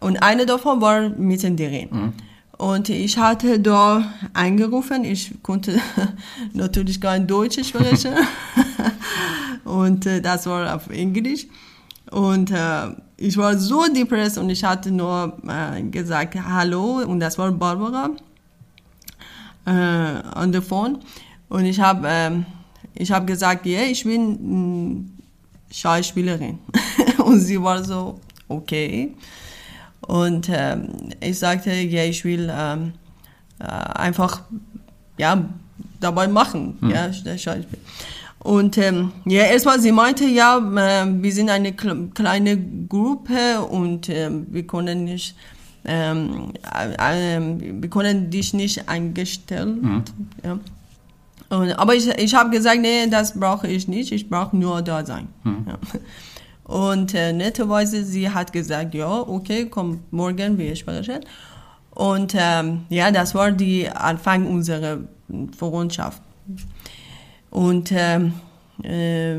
und 0.00 0.22
eine 0.22 0.46
davon 0.46 0.80
war 0.80 1.08
mittendrin. 1.08 1.88
Mhm. 1.90 2.12
Und 2.58 2.88
ich 2.88 3.16
hatte 3.18 3.60
da 3.60 4.12
angerufen, 4.34 5.04
ich 5.04 5.42
konnte 5.42 5.80
natürlich 6.52 7.00
kein 7.00 7.26
Deutsch 7.26 7.64
sprechen 7.64 8.14
und 9.64 10.06
das 10.06 10.46
war 10.46 10.74
auf 10.74 10.90
Englisch. 10.90 11.46
Und 12.10 12.50
äh, 12.50 12.88
ich 13.18 13.36
war 13.36 13.58
so 13.58 13.84
depressiert 13.92 14.38
und 14.38 14.50
ich 14.50 14.62
hatte 14.62 14.90
nur 14.92 15.36
äh, 15.46 15.82
gesagt 15.82 16.36
Hallo 16.36 17.02
und 17.04 17.18
das 17.18 17.36
war 17.36 17.50
Barbara 17.50 18.10
äh, 19.66 19.70
an 19.70 20.52
der 20.52 20.62
Phone. 20.62 21.00
Und 21.48 21.64
ich 21.64 21.80
habe 21.80 22.06
ähm, 22.08 22.46
ich 22.94 23.10
habe 23.10 23.26
gesagt 23.26 23.66
ja 23.66 23.82
ich 23.82 24.04
bin 24.04 25.00
mh, 25.00 25.04
Schauspielerin. 25.72 26.58
Und 27.18 27.40
sie 27.40 27.60
war 27.60 27.82
so 27.84 28.20
okay. 28.48 29.14
Und 30.00 30.48
ähm, 30.50 30.88
ich 31.20 31.38
sagte 31.38 31.72
ja 31.72 32.04
ich 32.04 32.24
will 32.24 32.48
ähm, 32.52 32.92
äh, 33.58 33.64
einfach 33.64 34.42
ja 35.18 35.44
dabei 35.98 36.28
machen 36.28 36.78
mhm. 36.80 36.90
ja 36.90 37.12
Schauspiel 37.12 37.80
und 38.40 38.78
ähm, 38.78 39.12
ja, 39.24 39.44
erstmal, 39.44 39.80
sie 39.80 39.92
meinte, 39.92 40.24
ja, 40.24 40.58
äh, 40.58 41.06
wir 41.06 41.32
sind 41.32 41.50
eine 41.50 41.72
kleine 41.72 42.56
Gruppe 42.88 43.60
und 43.68 44.08
äh, 44.08 44.30
wir 44.30 44.66
können 44.66 45.04
nicht, 45.04 45.34
ähm, 45.84 46.52
äh, 46.72 47.40
wir 47.40 47.90
können 47.90 48.30
dich 48.30 48.54
nicht 48.54 48.88
eingestellt. 48.88 49.82
Mhm. 49.82 50.04
Ja. 50.44 50.58
Und, 51.50 51.72
aber 51.72 51.94
ich, 51.94 52.06
ich 52.06 52.34
habe 52.34 52.50
gesagt, 52.50 52.80
nee, 52.80 53.06
das 53.08 53.38
brauche 53.38 53.66
ich 53.66 53.88
nicht, 53.88 54.12
ich 54.12 54.28
brauche 54.28 54.56
nur 54.56 54.82
da 54.82 55.04
sein. 55.04 55.28
Mhm. 55.42 55.66
Ja. 55.66 55.78
Und 56.62 57.14
äh, 57.14 57.32
netterweise, 57.32 58.04
sie 58.04 58.28
hat 58.28 58.52
gesagt, 58.52 58.94
ja, 58.94 59.10
okay, 59.10 59.66
komm, 59.70 60.00
morgen 60.10 60.58
wir 60.58 60.76
sprechen. 60.76 61.20
Und 61.90 62.34
ähm, 62.38 62.82
ja, 62.90 63.10
das 63.10 63.34
war 63.34 63.50
die 63.50 63.88
Anfang 63.88 64.46
unserer 64.46 64.98
Freundschaft. 65.56 66.22
Und 67.50 67.92
ähm, 67.92 68.34
äh, 68.82 69.36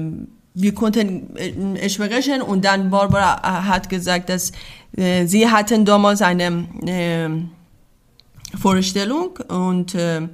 wir 0.54 0.74
konnten 0.74 1.36
äh, 1.36 1.90
sprechen 1.90 2.42
und 2.42 2.66
dann 2.66 2.90
Barbara 2.90 3.66
hat 3.66 3.90
gesagt, 3.90 4.30
dass 4.30 4.52
äh, 4.96 5.26
sie 5.26 5.48
hatten 5.48 5.86
damals 5.86 6.22
eine 6.22 6.68
äh, 6.86 7.30
Vorstellung. 8.58 9.38
Und 9.48 9.96
äh, 9.96 10.28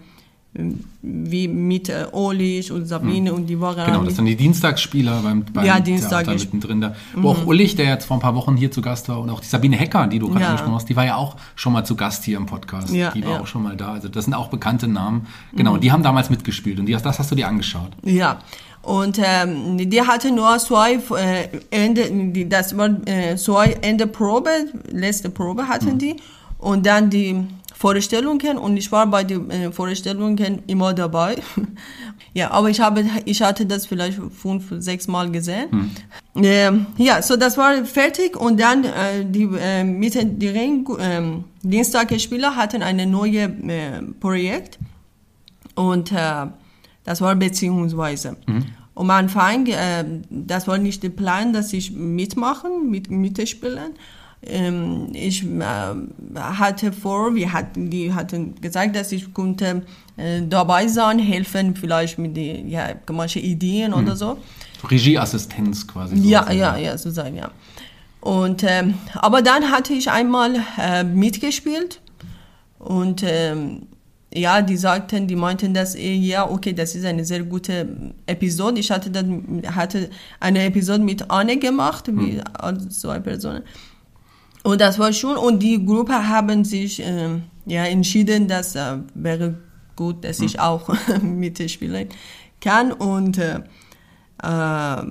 wie 1.02 1.48
mit 1.48 1.90
äh, 1.90 2.08
Ulrich 2.12 2.72
und 2.72 2.86
Sabine 2.86 3.30
hm. 3.30 3.36
und 3.36 3.48
die 3.48 3.60
waren 3.60 3.86
genau 3.86 4.04
das 4.04 4.16
sind 4.16 4.26
die 4.26 4.38
Dienstagsspieler 4.38 5.22
beim, 5.22 5.44
beim 5.44 5.66
ja, 5.66 5.80
Dienstag 5.80 6.26
Theater 6.26 6.40
mittendrin 6.40 6.82
da 6.82 6.96
wo 7.14 7.20
mhm. 7.20 7.26
auch 7.26 7.46
Ulrich 7.46 7.76
der 7.76 7.88
jetzt 7.88 8.06
vor 8.06 8.18
ein 8.18 8.22
paar 8.22 8.36
Wochen 8.36 8.56
hier 8.56 8.72
zu 8.72 8.82
Gast 8.82 9.10
war 9.10 9.20
und 9.20 9.30
auch 9.30 9.42
die 9.42 9.48
Sabine 9.48 9.76
Hecker 9.76 10.08
die 10.08 10.20
du 10.20 10.30
gerade 10.30 10.42
ja. 10.42 10.48
angesprochen 10.48 10.76
hast 10.76 10.88
die 10.88 10.96
war 10.96 11.06
ja 11.06 11.16
auch 11.18 11.36
schon 11.56 11.74
mal 11.74 11.84
zu 11.84 11.96
Gast 11.96 12.24
hier 12.24 12.38
im 12.38 12.46
Podcast 12.46 12.90
ja, 12.94 13.12
die 13.12 13.24
war 13.26 13.34
ja. 13.34 13.40
auch 13.42 13.48
schon 13.48 13.64
mal 13.64 13.76
da 13.76 13.94
also 13.94 14.08
das 14.08 14.26
sind 14.26 14.34
auch 14.34 14.48
bekannte 14.48 14.88
Namen 14.88 15.28
genau 15.54 15.74
mhm. 15.74 15.82
die 15.82 15.92
haben 15.92 16.04
damals 16.04 16.30
mitgespielt 16.30 16.80
und 16.80 16.86
die, 16.86 16.94
das 16.94 17.20
hast 17.20 17.30
du 17.32 17.36
dir 17.36 17.48
angeschaut 17.48 17.92
ja 18.04 18.40
und 18.82 19.20
ähm, 19.22 19.78
die 19.90 20.02
hatte 20.02 20.32
nur 20.32 20.58
zwei 20.60 20.94
äh, 20.94 21.50
Ende 21.70 22.48
das 22.48 22.78
war 22.78 22.90
äh, 23.08 23.36
zwei 23.36 23.78
Ende 23.82 24.08
Probe 24.08 24.52
letzte 24.90 25.30
Probe 25.30 25.68
hatten 25.68 25.94
mhm. 25.94 25.98
die 25.98 26.16
und 26.66 26.84
dann 26.88 27.12
die 27.12 27.46
Vorstellungen 27.76 28.58
und 28.58 28.76
ich 28.76 28.92
war 28.92 29.06
bei 29.06 29.24
den 29.24 29.52
äh, 29.52 29.72
Vorstellungen 29.72 30.64
immer 30.66 30.96
dabei. 30.96 31.36
ja, 32.34 32.50
aber 32.50 32.72
ich 32.72 32.80
habe, 32.80 33.06
ich 33.26 33.42
hatte 33.44 33.68
das 33.68 33.86
vielleicht 33.86 34.20
fünf, 34.34 34.74
sechs 34.80 35.08
Mal 35.08 35.30
gesehen. 35.30 35.70
Hm. 36.34 36.44
Äh, 36.44 36.72
ja, 37.04 37.22
so 37.22 37.36
das 37.36 37.56
war 37.58 37.86
fertig 37.86 38.36
und 38.36 38.60
dann 38.60 38.84
äh, 38.84 39.26
die 39.26 39.48
äh, 39.60 39.84
mit 39.84 40.16
die 40.42 40.48
Ring, 40.48 40.88
äh, 40.98 41.22
Dienstagspieler 41.62 42.56
hatten 42.56 42.82
eine 42.82 43.06
neue 43.06 43.44
äh, 43.44 44.02
Projekt 44.20 44.80
und 45.76 46.12
äh, 46.12 46.48
das 47.04 47.22
war 47.22 47.36
beziehungsweise. 47.36 48.38
Hm. 48.48 48.66
Am 48.96 49.10
Anfang, 49.12 49.68
äh, 49.68 50.04
das 50.32 50.68
war 50.68 50.80
nicht 50.80 51.04
der 51.04 51.10
Plan, 51.10 51.54
dass 51.54 51.74
ich 51.74 51.92
mitmachen, 51.92 52.90
mit 52.90 53.12
mitspielen 53.12 53.94
ähm, 54.48 55.10
ich 55.14 55.44
äh, 55.44 55.96
hatte 56.36 56.92
vor, 56.92 57.36
wir 57.36 57.52
hatten, 57.52 57.90
die 57.90 58.14
hatten 58.14 58.56
gesagt, 58.62 58.96
dass 58.96 59.12
ich 59.12 59.34
konnte 59.34 59.84
äh, 60.18 60.42
dabei 60.48 60.88
sein, 60.88 61.20
helfen, 61.20 61.76
vielleicht 61.76 62.18
mit 62.18 62.36
den 62.38 62.70
ja, 62.70 62.90
manche 63.12 63.40
Ideen 63.40 63.92
mhm. 63.92 63.98
oder 63.98 64.16
so. 64.16 64.38
Regieassistenz 64.90 65.88
quasi. 65.88 66.16
Ja, 66.18 66.52
ja, 66.52 66.78
ja, 66.78 66.98
sozusagen, 66.98 67.38
ja. 67.38 67.52
Und, 68.22 68.64
ähm, 68.64 68.96
aber 69.16 69.42
dann 69.42 69.72
hatte 69.72 69.94
ich 69.94 70.10
einmal 70.10 70.56
äh, 70.80 71.04
mitgespielt 71.04 72.02
und 72.80 73.24
ähm, 73.24 73.88
ja, 74.34 74.62
die 74.62 74.78
sagten, 74.78 75.28
die 75.28 75.36
meinten, 75.36 75.74
dass 75.74 75.96
äh, 75.96 76.14
ja, 76.14 76.50
okay, 76.50 76.74
das 76.74 76.96
ist 76.96 77.06
eine 77.06 77.24
sehr 77.24 77.44
gute 77.44 77.88
Episode. 78.26 78.80
Ich 78.80 78.92
hatte 78.92 79.10
dann 79.10 79.62
hatte 79.74 80.10
eine 80.40 80.64
Episode 80.64 81.04
mit 81.04 81.30
Anne 81.30 81.58
gemacht, 81.58 82.06
wie 82.12 82.42
als 82.54 83.00
zwei 83.00 83.20
Personen. 83.20 83.64
Und 84.66 84.82
das 84.82 84.98
war 84.98 85.14
schon. 85.14 85.38
Und 85.38 85.60
die 85.60 85.86
Gruppe 85.86 86.28
haben 86.28 86.66
sich 86.66 87.00
äh, 87.00 87.40
ja 87.68 87.84
entschieden, 87.86 88.48
dass 88.48 88.76
äh, 88.76 88.98
wäre 89.14 89.60
gut, 89.96 90.24
dass 90.24 90.40
ich 90.40 90.60
auch 90.60 90.90
mitspielen 91.22 92.10
kann. 92.60 92.92
Und 92.92 93.38
äh, 93.38 93.60
äh, 94.42 95.04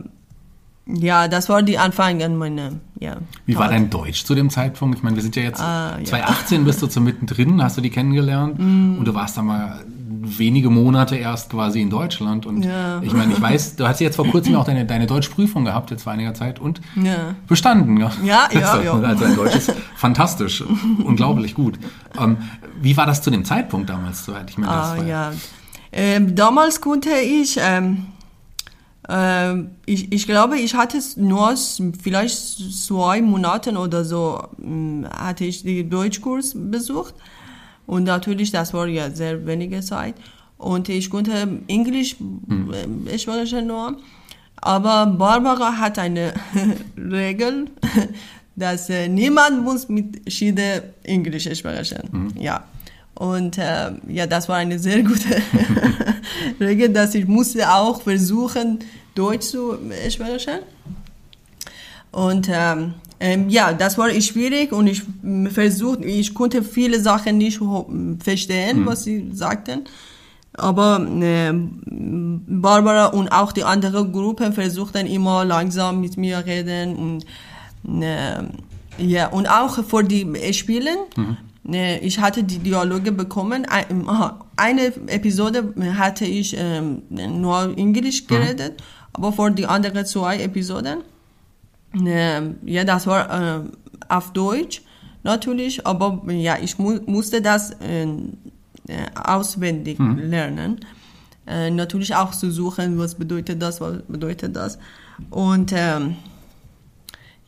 ja, 0.86 1.28
das 1.28 1.48
war 1.48 1.62
die 1.62 1.78
Anfang 1.78 2.22
an 2.22 2.36
meiner, 2.36 2.72
ja. 3.00 3.16
Wie 3.46 3.56
war 3.56 3.68
dein 3.68 3.88
Deutsch 3.88 4.24
zu 4.24 4.34
dem 4.34 4.50
Zeitpunkt? 4.50 4.98
Ich 4.98 5.02
meine, 5.02 5.16
wir 5.16 5.22
sind 5.22 5.34
ja 5.34 5.42
jetzt, 5.42 5.60
ah, 5.60 5.96
ja. 5.98 6.04
2018 6.04 6.64
bist 6.64 6.82
du 6.82 6.86
zum 6.86 7.04
mittendrin, 7.04 7.62
hast 7.62 7.78
du 7.78 7.80
die 7.80 7.88
kennengelernt 7.88 8.58
mm. 8.58 8.98
und 8.98 9.04
du 9.06 9.14
warst 9.14 9.38
da 9.38 9.42
mal 9.42 9.82
wenige 10.26 10.68
Monate 10.68 11.16
erst 11.16 11.50
quasi 11.50 11.80
in 11.80 11.88
Deutschland 11.88 12.44
und 12.44 12.62
ja. 12.64 13.00
ich 13.02 13.12
meine, 13.12 13.32
ich 13.32 13.40
weiß, 13.40 13.76
du 13.76 13.86
hast 13.86 14.00
jetzt 14.00 14.16
vor 14.16 14.26
kurzem 14.26 14.56
auch 14.56 14.64
deine, 14.64 14.84
deine 14.84 15.06
Deutschprüfung 15.06 15.64
gehabt, 15.64 15.90
jetzt 15.90 16.02
vor 16.02 16.12
einiger 16.12 16.34
Zeit 16.34 16.58
und 16.58 16.80
ja. 16.96 17.34
bestanden. 17.46 17.98
Ja, 17.98 18.10
ja, 18.22 18.48
ja. 18.52 18.72
Also, 18.72 18.84
ja. 18.84 18.92
also 19.08 19.24
dein 19.24 19.36
Deutsch 19.36 19.56
ist 19.56 19.72
fantastisch, 19.96 20.62
unglaublich 21.04 21.54
gut. 21.54 21.78
Ähm, 22.18 22.38
wie 22.80 22.96
war 22.96 23.06
das 23.06 23.22
zu 23.22 23.30
dem 23.30 23.44
Zeitpunkt 23.44 23.88
damals? 23.88 24.24
So, 24.24 24.34
ich 24.46 24.58
meine, 24.58 24.72
ah, 24.72 24.96
ja. 25.02 25.32
Ähm, 25.92 26.34
damals 26.34 26.80
konnte 26.80 27.10
ich... 27.10 27.58
Ähm, 27.60 28.06
ich, 29.86 30.12
ich 30.12 30.26
glaube, 30.26 30.58
ich 30.58 30.74
hatte 30.74 30.98
nur 31.16 31.54
vielleicht 32.02 32.36
zwei 32.86 33.20
Monate 33.20 33.72
oder 33.72 34.04
so, 34.04 34.42
hm, 34.58 35.06
hatte 35.10 35.44
ich 35.44 35.62
den 35.62 35.90
Deutschkurs 35.90 36.54
besucht. 36.54 37.14
Und 37.86 38.04
natürlich, 38.04 38.50
das 38.50 38.72
war 38.72 38.86
ja 38.86 39.10
sehr 39.10 39.46
wenige 39.46 39.80
Zeit. 39.80 40.14
Und 40.56 40.88
ich 40.88 41.10
konnte 41.10 41.60
Englisch 41.68 42.16
mhm. 42.18 43.08
sprechen 43.18 43.66
nur. 43.66 43.98
Aber 44.56 45.06
Barbara 45.06 45.76
hat 45.76 45.98
eine 45.98 46.32
Regel, 46.96 47.66
dass 48.56 48.88
äh, 48.88 49.08
niemand 49.08 49.62
muss 49.62 49.88
mit 49.88 50.32
Schiede 50.32 50.94
Englisch 51.02 51.48
sprechen. 51.58 52.08
Mhm. 52.10 52.40
Ja. 52.40 52.64
Und 53.14 53.58
äh, 53.58 53.92
ja, 54.08 54.26
das 54.26 54.48
war 54.48 54.56
eine 54.56 54.78
sehr 54.78 55.02
gute 55.02 55.36
Regel, 56.60 56.88
dass 56.88 57.14
ich 57.14 57.26
musste 57.26 57.72
auch 57.72 58.02
versuchen, 58.02 58.80
Deutsch 59.14 59.46
zu 59.46 59.78
sprechen. 60.10 60.60
Und 62.10 62.48
ähm, 62.52 62.94
ähm, 63.20 63.48
ja, 63.48 63.72
das 63.72 63.98
war 63.98 64.10
schwierig 64.20 64.72
und 64.72 64.86
ich 64.88 65.02
versuchte, 65.52 66.04
ich 66.04 66.34
konnte 66.34 66.62
viele 66.62 67.00
Sachen 67.00 67.38
nicht 67.38 67.60
verstehen, 68.20 68.80
mhm. 68.80 68.86
was 68.86 69.04
sie 69.04 69.30
sagten. 69.32 69.84
Aber 70.52 71.00
äh, 71.00 71.52
Barbara 71.52 73.06
und 73.06 73.28
auch 73.30 73.52
die 73.52 73.64
andere 73.64 74.08
Gruppe 74.08 74.52
versuchten 74.52 75.06
immer 75.06 75.44
langsam 75.44 76.00
mit 76.00 76.16
mir 76.16 76.44
reden 76.44 76.96
und 77.84 78.02
äh, 78.02 78.42
ja 78.98 79.28
und 79.28 79.48
auch 79.48 79.84
vor 79.84 80.02
die 80.02 80.52
Spielen. 80.52 80.98
Mhm 81.16 81.36
ich 81.66 82.18
hatte 82.18 82.44
die 82.44 82.58
Dialoge 82.58 83.10
bekommen. 83.10 83.66
Eine 84.56 84.86
Episode 85.06 85.74
hatte 85.96 86.26
ich 86.26 86.54
ähm, 86.58 87.02
nur 87.08 87.76
Englisch 87.76 88.22
mhm. 88.24 88.26
geredet, 88.26 88.80
mhm. 88.80 88.84
aber 89.14 89.32
für 89.32 89.50
die 89.50 89.66
anderen 89.66 90.04
zwei 90.04 90.40
Episoden, 90.40 90.98
äh, 91.94 92.42
ja, 92.64 92.84
das 92.84 93.06
war 93.06 93.30
äh, 93.30 93.60
auf 94.08 94.32
Deutsch 94.32 94.82
natürlich, 95.22 95.86
aber 95.86 96.22
ja, 96.28 96.58
ich 96.60 96.78
mu 96.78 96.98
musste 97.06 97.40
das 97.40 97.70
äh, 97.80 98.06
auswendig 99.14 99.98
mhm. 99.98 100.18
lernen. 100.18 100.80
Äh, 101.46 101.70
natürlich 101.70 102.14
auch 102.14 102.30
zu 102.30 102.50
suchen, 102.50 102.98
was 102.98 103.14
bedeutet 103.14 103.60
das, 103.60 103.80
was 103.80 104.02
bedeutet 104.08 104.56
das. 104.56 104.78
Und 105.30 105.72
ähm, 105.74 106.16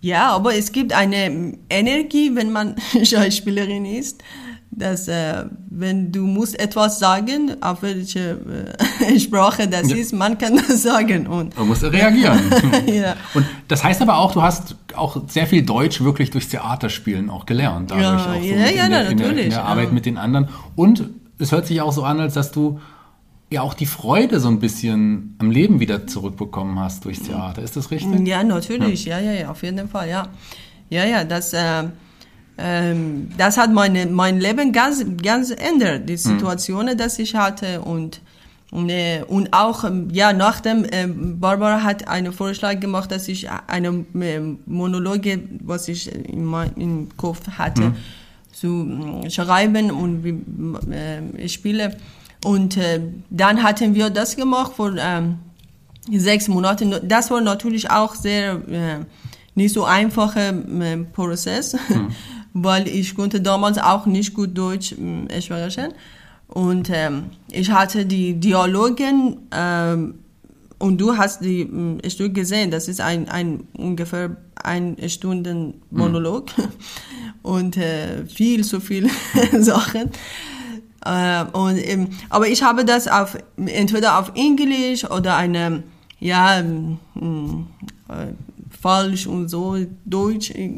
ja, 0.06 0.30
aber 0.30 0.54
es 0.54 0.70
gibt 0.70 0.92
eine 0.92 1.58
Energie, 1.68 2.30
wenn 2.34 2.52
man 2.52 2.76
Schauspielerin 3.02 3.84
ist, 3.84 4.22
dass 4.70 5.08
äh, 5.08 5.46
wenn 5.68 6.12
du 6.12 6.20
musst 6.20 6.60
etwas 6.60 7.00
sagen, 7.00 7.56
auf 7.60 7.82
welche 7.82 8.38
äh, 9.00 9.18
Sprache 9.18 9.66
das 9.66 9.90
ja. 9.90 9.96
ist, 9.96 10.12
man 10.12 10.38
kann 10.38 10.56
das 10.56 10.82
sagen 10.84 11.26
und 11.26 11.56
man 11.56 11.66
muss 11.66 11.82
reagieren. 11.82 12.38
ja. 12.86 13.16
Und 13.34 13.46
das 13.66 13.82
heißt 13.82 14.00
aber 14.00 14.18
auch, 14.18 14.32
du 14.32 14.42
hast 14.42 14.76
auch 14.94 15.28
sehr 15.28 15.48
viel 15.48 15.62
Deutsch 15.62 16.00
wirklich 16.00 16.30
durchs 16.30 16.50
Theaterspielen 16.50 17.28
auch 17.28 17.44
gelernt, 17.44 17.90
dadurch 17.90 18.06
ja, 18.06 18.16
auch 18.16 18.34
so 18.34 18.46
ja, 18.46 18.68
ja, 18.68 18.88
der, 18.88 19.10
in, 19.10 19.18
der, 19.18 19.36
in 19.36 19.50
der 19.50 19.64
Arbeit 19.64 19.92
mit 19.92 20.06
den 20.06 20.18
anderen. 20.18 20.48
Und 20.76 21.08
es 21.40 21.50
hört 21.50 21.66
sich 21.66 21.80
auch 21.80 21.92
so 21.92 22.04
an, 22.04 22.20
als 22.20 22.34
dass 22.34 22.52
du 22.52 22.78
ja 23.50 23.62
auch 23.62 23.74
die 23.74 23.86
Freude 23.86 24.40
so 24.40 24.48
ein 24.48 24.58
bisschen 24.58 25.36
am 25.38 25.50
Leben 25.50 25.80
wieder 25.80 26.06
zurückbekommen 26.06 26.78
hast 26.78 27.04
durchs 27.04 27.22
Theater. 27.22 27.62
Ist 27.62 27.76
das 27.76 27.90
richtig? 27.90 28.26
Ja, 28.26 28.42
natürlich. 28.42 29.04
Ja, 29.04 29.18
ja, 29.18 29.32
ja, 29.32 29.50
auf 29.50 29.62
jeden 29.62 29.88
Fall, 29.88 30.08
ja. 30.08 30.28
Ja, 30.88 31.04
ja, 31.04 31.24
das, 31.24 31.52
äh, 31.52 31.84
ähm, 32.58 33.28
das 33.36 33.58
hat 33.58 33.72
meine, 33.72 34.06
mein 34.06 34.40
Leben 34.40 34.72
ganz, 34.72 35.04
ganz 35.22 35.50
ändert, 35.50 36.08
die 36.08 36.14
hm. 36.14 36.18
Situationen, 36.18 36.96
mhm. 36.96 37.02
die 37.16 37.22
ich 37.22 37.34
hatte 37.34 37.80
und, 37.82 38.20
und, 38.70 38.88
äh, 38.88 39.22
auch, 39.52 39.84
ähm, 39.84 40.08
ja, 40.12 40.32
nachdem 40.32 40.84
äh, 40.84 41.06
Barbara 41.06 41.82
hat 41.82 42.08
einen 42.08 42.32
Vorschlag 42.32 42.80
gemacht, 42.80 43.10
dass 43.12 43.28
ich 43.28 43.48
eine 43.50 44.04
äh, 44.14 44.40
Monologe, 44.66 45.40
was 45.60 45.88
ich 45.88 46.12
in 46.12 46.44
meinem 46.44 47.08
Kopf 47.16 47.46
hatte, 47.58 47.82
mhm. 47.82 47.94
zu 48.52 49.22
äh, 49.24 49.30
schreiben 49.30 49.90
und 49.90 50.24
äh, 50.92 51.20
ich 51.38 51.52
spiele 51.52 51.96
und 52.44 52.76
äh, 52.76 53.00
dann 53.30 53.62
hatten 53.62 53.94
wir 53.94 54.10
das 54.10 54.36
gemacht 54.36 54.72
vor 54.76 54.94
ähm, 54.98 55.38
sechs 56.10 56.48
Monaten. 56.48 56.94
Das 57.02 57.30
war 57.30 57.40
natürlich 57.40 57.90
auch 57.90 58.14
sehr 58.14 58.60
äh, 58.68 59.04
nicht 59.54 59.72
so 59.72 59.84
einfacher 59.84 60.50
äh, 60.50 60.98
Prozess, 60.98 61.74
mhm. 61.74 62.08
weil 62.52 62.86
ich 62.88 63.14
konnte 63.14 63.40
damals 63.40 63.78
auch 63.78 64.06
nicht 64.06 64.34
gut 64.34 64.56
Deutsch 64.56 64.92
äh, 64.92 65.40
sprechen. 65.40 65.92
Und 66.48 66.90
ähm, 66.92 67.24
ich 67.50 67.70
hatte 67.70 68.06
die 68.06 68.34
Dialogen 68.34 69.38
ähm, 69.50 70.14
und 70.78 70.98
du 71.00 71.16
hast 71.16 71.42
die 71.42 71.62
äh, 71.62 72.10
Stück 72.10 72.34
gesehen. 72.34 72.70
Das 72.70 72.86
ist 72.86 73.00
ein, 73.00 73.28
ein 73.28 73.66
ungefähr 73.76 74.36
ein 74.62 74.96
Stunden 75.08 75.82
Monolog 75.90 76.56
mhm. 76.56 76.64
und 77.42 77.76
äh, 77.76 78.26
viel 78.26 78.64
zu 78.64 78.80
viele 78.80 79.10
Sachen. 79.58 80.10
Äh, 81.06 81.44
und, 81.52 81.76
ähm, 81.76 82.08
aber 82.30 82.48
ich 82.48 82.62
habe 82.62 82.84
das 82.84 83.08
auf, 83.08 83.36
entweder 83.56 84.18
auf 84.18 84.32
Englisch 84.34 85.08
oder 85.08 85.36
eine, 85.36 85.82
ja, 86.18 86.58
ähm, 86.58 86.98
äh, 88.08 88.32
falsch 88.80 89.26
und 89.26 89.48
so 89.48 89.76
Deutsch 90.04 90.50
äh, 90.50 90.70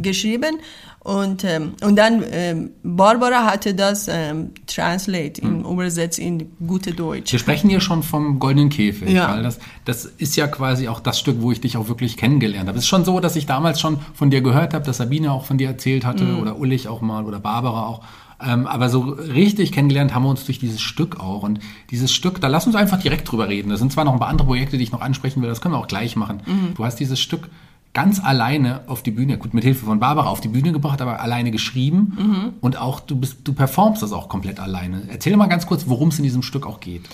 geschrieben. 0.00 0.58
Und, 1.00 1.44
ähm, 1.44 1.74
und 1.84 1.94
dann 1.94 2.24
ähm, 2.32 2.70
Barbara 2.82 3.44
hatte 3.44 3.74
das 3.74 4.08
ähm, 4.10 4.50
translate, 4.66 5.40
in, 5.40 5.64
hm. 5.64 5.72
übersetzt 5.72 6.18
in 6.18 6.50
gute 6.66 6.90
Deutsch. 6.94 7.30
Wir 7.30 7.38
sprechen 7.38 7.70
hier 7.70 7.80
schon 7.80 8.02
vom 8.02 8.40
Goldenen 8.40 8.70
Käfig, 8.70 9.10
ja. 9.10 9.30
weil 9.30 9.44
das, 9.44 9.60
das 9.84 10.04
ist 10.04 10.34
ja 10.34 10.48
quasi 10.48 10.88
auch 10.88 10.98
das 10.98 11.20
Stück, 11.20 11.40
wo 11.40 11.52
ich 11.52 11.60
dich 11.60 11.76
auch 11.76 11.86
wirklich 11.86 12.16
kennengelernt 12.16 12.66
habe. 12.68 12.76
Es 12.76 12.84
ist 12.84 12.88
schon 12.88 13.04
so, 13.04 13.20
dass 13.20 13.36
ich 13.36 13.46
damals 13.46 13.80
schon 13.80 14.00
von 14.14 14.30
dir 14.30 14.40
gehört 14.40 14.74
habe, 14.74 14.84
dass 14.84 14.96
Sabine 14.96 15.30
auch 15.30 15.44
von 15.44 15.58
dir 15.58 15.68
erzählt 15.68 16.04
hatte 16.04 16.24
mhm. 16.24 16.40
oder 16.40 16.58
Ullich 16.58 16.88
auch 16.88 17.02
mal 17.02 17.24
oder 17.24 17.38
Barbara 17.38 17.86
auch. 17.86 18.02
Ähm, 18.44 18.66
aber 18.66 18.88
so 18.88 19.00
richtig 19.00 19.72
kennengelernt 19.72 20.14
haben 20.14 20.24
wir 20.24 20.28
uns 20.28 20.44
durch 20.44 20.58
dieses 20.58 20.80
Stück 20.80 21.18
auch. 21.20 21.42
Und 21.42 21.60
dieses 21.90 22.12
Stück, 22.12 22.40
da 22.40 22.48
lass 22.48 22.66
uns 22.66 22.76
einfach 22.76 23.00
direkt 23.00 23.30
drüber 23.30 23.48
reden. 23.48 23.70
Da 23.70 23.76
sind 23.76 23.92
zwar 23.92 24.04
noch 24.04 24.12
ein 24.12 24.18
paar 24.18 24.28
andere 24.28 24.46
Projekte, 24.46 24.76
die 24.76 24.84
ich 24.84 24.92
noch 24.92 25.00
ansprechen 25.00 25.42
will, 25.42 25.48
das 25.48 25.60
können 25.60 25.74
wir 25.74 25.78
auch 25.78 25.88
gleich 25.88 26.16
machen. 26.16 26.42
Mhm. 26.46 26.74
Du 26.74 26.84
hast 26.84 26.96
dieses 26.96 27.18
Stück 27.18 27.48
ganz 27.94 28.22
alleine 28.22 28.82
auf 28.88 29.02
die 29.02 29.10
Bühne, 29.10 29.38
gut, 29.38 29.54
mit 29.54 29.64
Hilfe 29.64 29.86
von 29.86 30.00
Barbara 30.00 30.28
auf 30.28 30.42
die 30.42 30.48
Bühne 30.48 30.72
gebracht, 30.72 31.00
aber 31.00 31.20
alleine 31.20 31.50
geschrieben. 31.50 32.12
Mhm. 32.18 32.52
Und 32.60 32.76
auch 32.76 33.00
du 33.00 33.16
bist, 33.16 33.38
du 33.44 33.54
performst 33.54 34.02
das 34.02 34.12
auch 34.12 34.28
komplett 34.28 34.60
alleine. 34.60 35.04
Erzähl 35.08 35.34
mal 35.38 35.46
ganz 35.46 35.66
kurz, 35.66 35.84
worum 35.86 36.08
es 36.08 36.18
in 36.18 36.24
diesem 36.24 36.42
Stück 36.42 36.66
auch 36.66 36.80
geht. 36.80 37.08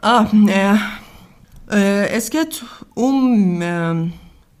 Ah, 0.00 0.26
äh, 0.46 0.76
äh, 1.68 2.08
es 2.10 2.30
geht 2.30 2.64
um 2.94 3.60
äh, 3.60 4.12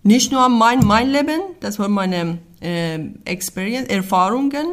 nicht 0.02 0.32
nur 0.32 0.48
mein, 0.48 0.80
mein 0.80 1.08
Leben, 1.08 1.40
das 1.60 1.78
war 1.78 1.88
meine 1.88 2.38
äh, 2.60 2.98
Experience, 3.24 3.88
Erfahrungen, 3.88 4.66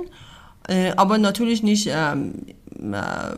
äh, 0.67 0.91
aber 0.95 1.17
natürlich 1.17 1.63
nicht 1.63 1.89
ähm, 1.91 2.45
äh, 2.93 3.35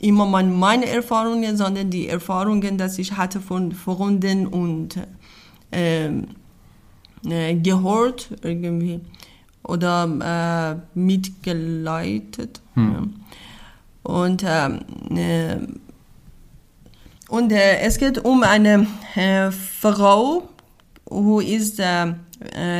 immer 0.00 0.26
mein, 0.26 0.58
meine 0.58 0.86
Erfahrungen, 0.86 1.56
sondern 1.56 1.90
die 1.90 2.08
Erfahrungen, 2.08 2.78
die 2.78 3.00
ich 3.00 3.16
hatte 3.16 3.40
von 3.40 3.72
Freunden 3.72 4.46
und 4.46 4.98
ähm, 5.72 6.28
äh, 7.28 7.54
gehört 7.54 8.30
irgendwie 8.42 9.00
oder 9.62 10.80
äh, 10.94 10.98
mitgeleitet. 10.98 12.60
Hm. 12.74 12.92
Ja. 12.92 13.02
Und, 14.02 14.44
ähm, 14.46 14.80
äh, 15.16 15.56
und 17.28 17.52
äh, 17.52 17.80
es 17.80 17.98
geht 17.98 18.24
um 18.24 18.42
eine 18.42 18.86
äh, 19.14 19.50
Frau, 19.50 20.48
wo 21.04 21.40
ist, 21.40 21.78
äh, 21.78 22.14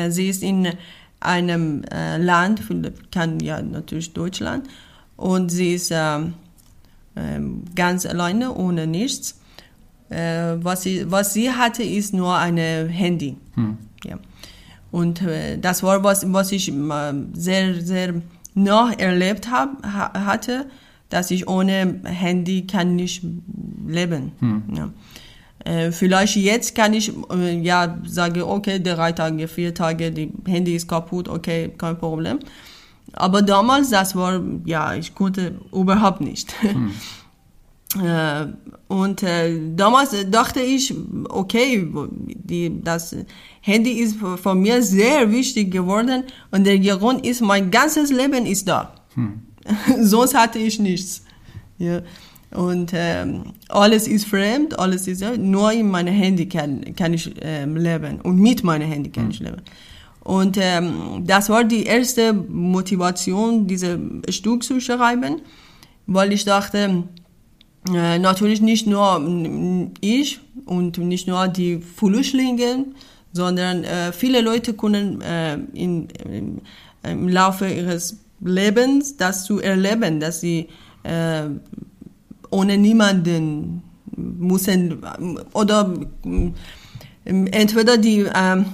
sie 0.08 0.28
ist 0.28 0.42
in 0.42 0.72
einem 1.20 1.84
äh, 1.84 2.16
Land, 2.16 2.62
kann 3.10 3.40
ja 3.40 3.60
natürlich 3.62 4.12
Deutschland, 4.12 4.68
und 5.16 5.50
sie 5.50 5.74
ist 5.74 5.90
äh, 5.90 6.18
äh, 6.18 7.40
ganz 7.74 8.06
alleine, 8.06 8.54
ohne 8.54 8.86
nichts. 8.86 9.38
Äh, 10.08 10.56
was, 10.56 10.82
sie, 10.82 11.10
was 11.10 11.34
sie 11.34 11.50
hatte, 11.50 11.82
ist 11.82 12.14
nur 12.14 12.36
ein 12.36 12.56
Handy. 12.56 13.36
Hm. 13.54 13.78
Ja. 14.04 14.18
Und 14.90 15.22
äh, 15.22 15.58
das 15.58 15.82
war 15.82 16.02
was, 16.02 16.32
was 16.32 16.50
ich 16.52 16.72
sehr, 17.34 17.80
sehr 17.80 18.14
noch 18.54 18.98
erlebt 18.98 19.50
hab, 19.50 19.82
hatte, 19.84 20.66
dass 21.10 21.30
ich 21.30 21.48
ohne 21.48 22.00
Handy 22.04 22.66
kann 22.66 22.96
nicht 22.96 23.22
leben. 23.86 24.32
Hm. 24.40 24.62
Ja. 24.74 24.90
Äh, 25.64 25.92
vielleicht 25.92 26.36
jetzt 26.36 26.74
kann 26.74 26.94
ich 26.94 27.12
äh, 27.30 27.58
ja 27.60 27.98
sagen, 28.04 28.42
okay, 28.42 28.80
drei 28.82 29.12
Tage, 29.12 29.46
vier 29.46 29.74
Tage, 29.74 30.10
die 30.10 30.32
Handy 30.46 30.74
ist 30.74 30.88
kaputt, 30.88 31.28
okay, 31.28 31.70
kein 31.76 31.98
Problem. 31.98 32.38
Aber 33.12 33.42
damals, 33.42 33.90
das 33.90 34.14
war, 34.14 34.40
ja, 34.64 34.94
ich 34.94 35.14
konnte 35.14 35.60
überhaupt 35.72 36.20
nicht. 36.20 36.54
Hm. 37.92 38.06
äh, 38.06 38.46
und 38.86 39.24
äh, 39.24 39.58
damals 39.74 40.14
dachte 40.30 40.60
ich, 40.60 40.94
okay, 41.28 41.90
die, 42.12 42.80
das 42.84 43.16
Handy 43.60 43.90
ist 43.94 44.16
von 44.36 44.60
mir 44.60 44.80
sehr 44.80 45.28
wichtig 45.32 45.72
geworden 45.72 46.22
und 46.52 46.64
der 46.64 46.78
Grund 46.78 47.26
ist, 47.26 47.40
mein 47.40 47.68
ganzes 47.72 48.12
Leben 48.12 48.46
ist 48.46 48.68
da. 48.68 48.94
Hm. 49.14 49.42
Sonst 49.98 50.34
hatte 50.34 50.60
ich 50.60 50.78
nichts. 50.78 51.24
Ja. 51.78 52.02
Und 52.52 52.90
ähm, 52.94 53.52
alles 53.68 54.08
ist 54.08 54.26
fremd, 54.26 54.78
alles 54.78 55.06
ist 55.06 55.22
nur 55.38 55.72
in 55.72 55.88
meinem 55.88 56.14
Handy 56.14 56.48
kann, 56.48 56.84
kann 56.96 57.14
ich 57.14 57.30
ähm, 57.40 57.76
leben 57.76 58.20
und 58.22 58.38
mit 58.38 58.64
meinem 58.64 58.90
Handy 58.90 59.10
kann 59.10 59.24
hm. 59.24 59.30
ich 59.30 59.38
leben. 59.38 59.62
Und 60.20 60.58
ähm, 60.60 61.24
das 61.26 61.48
war 61.48 61.64
die 61.64 61.84
erste 61.84 62.32
Motivation, 62.32 63.66
dieses 63.66 63.98
Stück 64.30 64.64
zu 64.64 64.80
schreiben, 64.80 65.40
weil 66.06 66.32
ich 66.32 66.44
dachte, 66.44 67.04
äh, 67.88 68.18
natürlich 68.18 68.60
nicht 68.60 68.86
nur 68.86 69.24
ich 70.00 70.40
und 70.66 70.98
nicht 70.98 71.26
nur 71.26 71.48
die 71.48 71.78
Flüchtlinge, 71.78 72.86
sondern 73.32 73.84
äh, 73.84 74.12
viele 74.12 74.40
Leute 74.40 74.74
können 74.74 75.20
äh, 75.22 75.54
in, 75.72 76.08
in, 76.28 76.60
im 77.02 77.28
Laufe 77.28 77.68
ihres 77.68 78.18
Lebens 78.40 79.16
das 79.16 79.44
zu 79.44 79.60
erleben, 79.60 80.20
dass 80.20 80.40
sie 80.40 80.68
äh, 81.04 81.44
ohne 82.50 82.76
niemanden 82.76 83.82
müssen 84.16 84.98
oder 85.52 85.94
äh, 86.24 86.50
entweder 87.24 87.96
die 87.96 88.20
äh, 88.20 88.64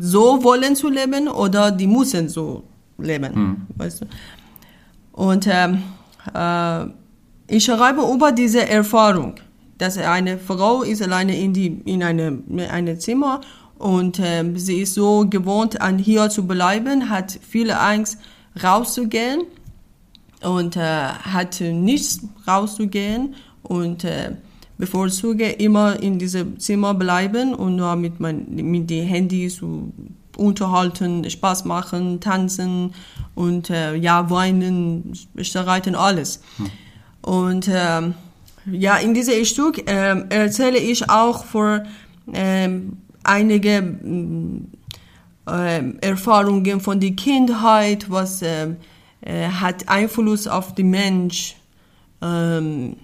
so 0.00 0.42
wollen 0.44 0.76
zu 0.76 0.88
leben 0.88 1.28
oder 1.28 1.70
die 1.70 1.86
müssen 1.86 2.28
so 2.28 2.64
leben, 2.98 3.34
hm. 3.34 3.56
weißt 3.76 4.02
du? 4.02 4.06
Und 5.12 5.48
ähm, 5.50 5.82
äh, 6.34 6.86
ich 7.46 7.64
schreibe 7.64 8.02
über 8.02 8.32
diese 8.32 8.68
Erfahrung, 8.68 9.34
dass 9.78 9.98
eine 9.98 10.38
Frau 10.38 10.82
ist 10.82 11.02
alleine 11.02 11.36
in 11.36 11.52
die 11.52 11.66
in 11.84 12.02
eine 12.02 12.38
eine 12.70 12.98
Zimmer 12.98 13.40
und 13.78 14.18
äh, 14.18 14.44
sie 14.54 14.82
ist 14.82 14.94
so 14.94 15.26
gewohnt, 15.28 15.80
an 15.80 15.98
hier 15.98 16.30
zu 16.30 16.46
bleiben, 16.46 17.10
hat 17.10 17.38
viele 17.42 17.78
Angst, 17.80 18.18
rauszugehen 18.62 19.42
und 20.44 20.76
äh, 20.76 20.80
hat 20.80 21.60
nichts 21.60 22.20
rauszugehen 22.46 23.34
und 23.62 24.04
äh, 24.04 24.36
bevorzuge 24.78 25.50
immer 25.50 26.00
in 26.00 26.18
diesem 26.18 26.58
Zimmer 26.58 26.94
bleiben 26.94 27.54
und 27.54 27.76
nur 27.76 27.96
mit, 27.96 28.20
mein, 28.20 28.46
mit 28.48 28.90
den 28.90 29.06
Handys 29.06 29.60
unterhalten, 30.36 31.28
Spaß 31.28 31.64
machen, 31.64 32.20
tanzen 32.20 32.92
und 33.34 33.70
äh, 33.70 33.94
ja, 33.94 34.28
weinen, 34.30 35.12
streiten, 35.40 35.94
alles. 35.94 36.40
Hm. 36.56 36.70
Und 37.22 37.68
äh, 37.68 38.02
ja, 38.70 38.96
in 38.96 39.14
diesem 39.14 39.44
Stück 39.44 39.88
äh, 39.88 40.24
erzähle 40.28 40.78
ich 40.78 41.08
auch 41.08 41.44
für 41.44 41.84
ähm, 42.32 42.98
einige 43.22 43.96
äh, 45.46 45.82
Erfahrungen 46.00 46.80
von 46.80 47.00
der 47.00 47.12
Kindheit, 47.12 48.10
was 48.10 48.42
äh, 49.24 49.48
hat 49.48 49.88
Einfluss 49.88 50.46
auf 50.46 50.74
den 50.74 50.90
Mensch. 50.90 51.56
Ähm, 52.22 52.96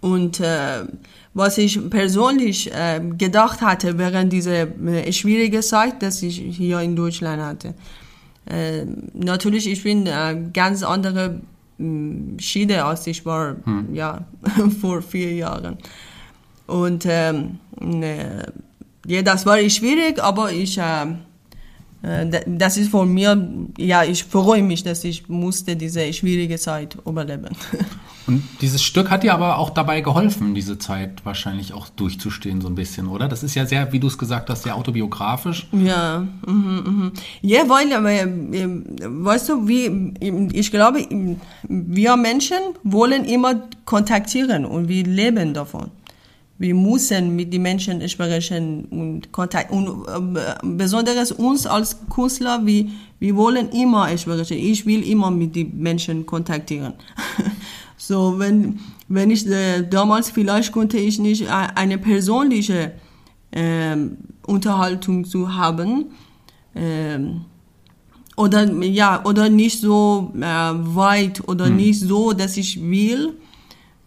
und 0.00 0.40
äh, 0.40 0.84
was 1.32 1.58
ich 1.58 1.90
persönlich 1.90 2.72
äh, 2.72 3.00
gedacht 3.16 3.60
hatte 3.60 3.98
während 3.98 4.32
dieser 4.32 4.62
äh, 4.86 5.12
schwierigen 5.12 5.62
Zeit, 5.62 6.02
dass 6.02 6.22
ich 6.22 6.38
hier 6.38 6.80
in 6.80 6.96
Deutschland 6.96 7.42
hatte. 7.42 7.74
Äh, 8.46 8.84
natürlich, 9.14 9.68
ich 9.68 9.82
bin 9.82 10.06
äh, 10.06 10.36
ganz 10.52 10.82
andere 10.82 11.40
äh, 11.78 12.40
Schiede 12.40 12.84
als 12.84 13.06
ich 13.06 13.24
war 13.24 13.56
hm. 13.64 13.94
ja, 13.94 14.24
vor 14.80 15.02
vier 15.02 15.32
Jahren. 15.34 15.78
Und 16.66 17.06
ähm, 17.08 17.58
äh, 17.80 18.42
ja, 19.06 19.22
das 19.22 19.46
war 19.46 19.58
schwierig, 19.70 20.20
aber 20.20 20.50
ich, 20.52 20.78
äh 20.78 21.06
das 22.02 22.76
ist 22.76 22.90
von 22.90 23.12
mir, 23.12 23.48
ja, 23.78 24.04
ich 24.04 24.24
freue 24.24 24.62
mich, 24.62 24.82
dass 24.84 25.02
ich 25.04 25.28
musste 25.28 25.76
diese 25.76 26.12
schwierige 26.12 26.58
Zeit 26.58 26.96
überleben. 27.06 27.56
Und 28.26 28.42
dieses 28.60 28.82
Stück 28.82 29.08
hat 29.10 29.22
dir 29.22 29.34
aber 29.34 29.58
auch 29.58 29.70
dabei 29.70 30.00
geholfen, 30.00 30.54
diese 30.54 30.78
Zeit 30.78 31.24
wahrscheinlich 31.24 31.72
auch 31.72 31.88
durchzustehen, 31.88 32.60
so 32.60 32.66
ein 32.66 32.74
bisschen, 32.74 33.06
oder? 33.06 33.28
Das 33.28 33.44
ist 33.44 33.54
ja 33.54 33.66
sehr, 33.66 33.92
wie 33.92 34.00
du 34.00 34.08
es 34.08 34.18
gesagt 34.18 34.50
hast, 34.50 34.64
sehr 34.64 34.74
autobiografisch. 34.74 35.68
Ja, 35.72 36.26
mhm, 36.44 36.82
mhm. 36.84 37.12
ja, 37.40 37.68
weil, 37.68 37.92
äh, 37.92 38.26
weißt 39.04 39.48
du, 39.48 39.68
wie, 39.68 40.12
ich 40.52 40.72
glaube, 40.72 41.06
wir 41.68 42.16
Menschen 42.16 42.58
wollen 42.82 43.24
immer 43.24 43.62
kontaktieren 43.84 44.64
und 44.64 44.88
wir 44.88 45.04
leben 45.04 45.54
davon 45.54 45.92
wir 46.58 46.74
müssen 46.74 47.36
mit 47.36 47.52
den 47.52 47.62
Menschen 47.62 48.08
sprechen 48.08 48.86
und 48.86 49.32
Kontakt 49.32 49.70
und 49.70 50.06
äh, 50.06 50.54
besonders 50.62 51.32
uns 51.32 51.66
als 51.66 51.98
Künstler, 52.08 52.64
wir, 52.64 52.86
wir 53.18 53.36
wollen 53.36 53.68
immer 53.70 54.16
sprechen. 54.16 54.56
Ich 54.58 54.86
will 54.86 55.06
immer 55.06 55.30
mit 55.30 55.54
den 55.54 55.78
Menschen 55.78 56.24
kontaktieren. 56.24 56.94
so 57.96 58.38
wenn 58.38 58.80
wenn 59.08 59.30
ich 59.30 59.46
äh, 59.46 59.82
damals 59.82 60.30
vielleicht 60.30 60.72
konnte 60.72 60.96
ich 60.96 61.18
nicht 61.18 61.48
eine 61.48 61.98
persönliche 61.98 62.92
äh, 63.50 63.96
Unterhaltung 64.46 65.24
zu 65.24 65.54
haben 65.54 66.06
äh, 66.74 67.18
oder 68.36 68.72
ja 68.82 69.24
oder 69.24 69.48
nicht 69.50 69.80
so 69.80 70.32
äh, 70.36 70.40
weit 70.42 71.46
oder 71.48 71.66
hm. 71.66 71.76
nicht 71.76 72.00
so, 72.00 72.32
dass 72.32 72.56
ich 72.56 72.80
will 72.80 73.34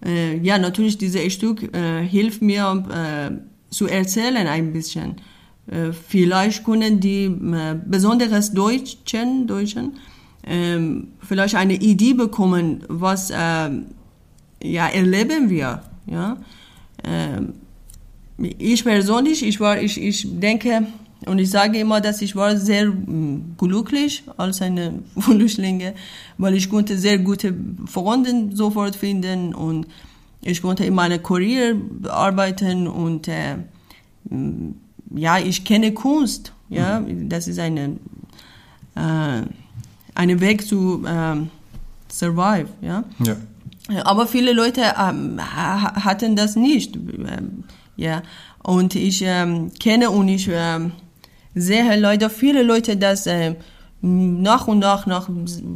äh, 0.05 0.37
ja, 0.37 0.57
natürlich, 0.57 0.97
dieses 0.97 1.33
Stück 1.33 1.75
äh, 1.75 2.03
hilft 2.05 2.41
mir 2.41 2.83
äh, 2.89 3.73
zu 3.73 3.87
erzählen 3.87 4.47
ein 4.47 4.71
bisschen. 4.73 5.15
Äh, 5.67 5.91
vielleicht 5.91 6.63
können 6.63 6.99
die 6.99 7.25
äh, 7.25 7.75
besonders 7.85 8.53
Deutschen, 8.53 9.47
Deutschen 9.47 9.93
ähm, 10.45 11.09
vielleicht 11.21 11.55
eine 11.55 11.75
Idee 11.75 12.13
bekommen, 12.13 12.83
was 12.87 13.31
ähm, 13.35 13.85
ja, 14.63 14.87
erleben 14.87 15.49
wir. 15.49 15.83
Ja? 16.07 16.37
Ähm, 17.03 17.53
ich 18.37 18.83
persönlich, 18.83 19.45
ich, 19.45 19.59
war, 19.59 19.81
ich, 19.81 20.01
ich 20.01 20.39
denke, 20.39 20.87
und 21.29 21.39
ich 21.39 21.49
sage 21.49 21.77
immer, 21.77 22.01
dass 22.01 22.21
ich 22.21 22.35
war 22.35 22.57
sehr 22.57 22.87
mm, 22.87 23.55
glücklich 23.57 24.23
als 24.37 24.61
eine 24.61 24.99
Flüchtlinge, 25.19 25.93
weil 26.37 26.55
ich 26.55 26.69
konnte 26.69 26.97
sehr 26.97 27.19
gute 27.19 27.53
Freunde 27.85 28.49
sofort 28.55 28.95
finden 28.95 29.53
und 29.53 29.87
ich 30.41 30.61
konnte 30.61 30.85
in 30.85 30.95
meiner 30.95 31.19
Karriere 31.19 31.75
arbeiten 32.09 32.87
und 32.87 33.27
äh, 33.27 33.57
mm, 34.29 34.73
ja, 35.15 35.37
ich 35.37 35.63
kenne 35.63 35.93
Kunst. 35.93 36.53
Ja, 36.69 37.03
das 37.23 37.47
ist 37.47 37.57
eine 37.57 37.97
äh, 38.95 39.41
eine 40.13 40.39
Weg 40.39 40.67
zu 40.67 41.03
äh, 41.05 41.35
survive. 42.11 42.67
Ja. 42.81 43.03
ja. 43.19 43.35
Aber 44.05 44.27
viele 44.27 44.53
Leute 44.53 44.81
ähm, 44.99 45.39
hatten 45.41 46.35
das 46.35 46.55
nicht. 46.55 46.95
Ähm, 46.95 47.63
ja, 47.95 48.21
und 48.63 48.95
ich 48.95 49.23
ähm, 49.25 49.71
kenne 49.79 50.11
und 50.11 50.27
ich 50.27 50.47
ähm, 50.51 50.91
sehe 51.59 51.95
leider 51.97 52.29
viele 52.29 52.63
Leute, 52.63 52.97
dass 52.97 53.27
äh, 53.27 53.55
nach 54.01 54.67
und 54.67 54.79
nach, 54.79 55.05
nach 55.05 55.29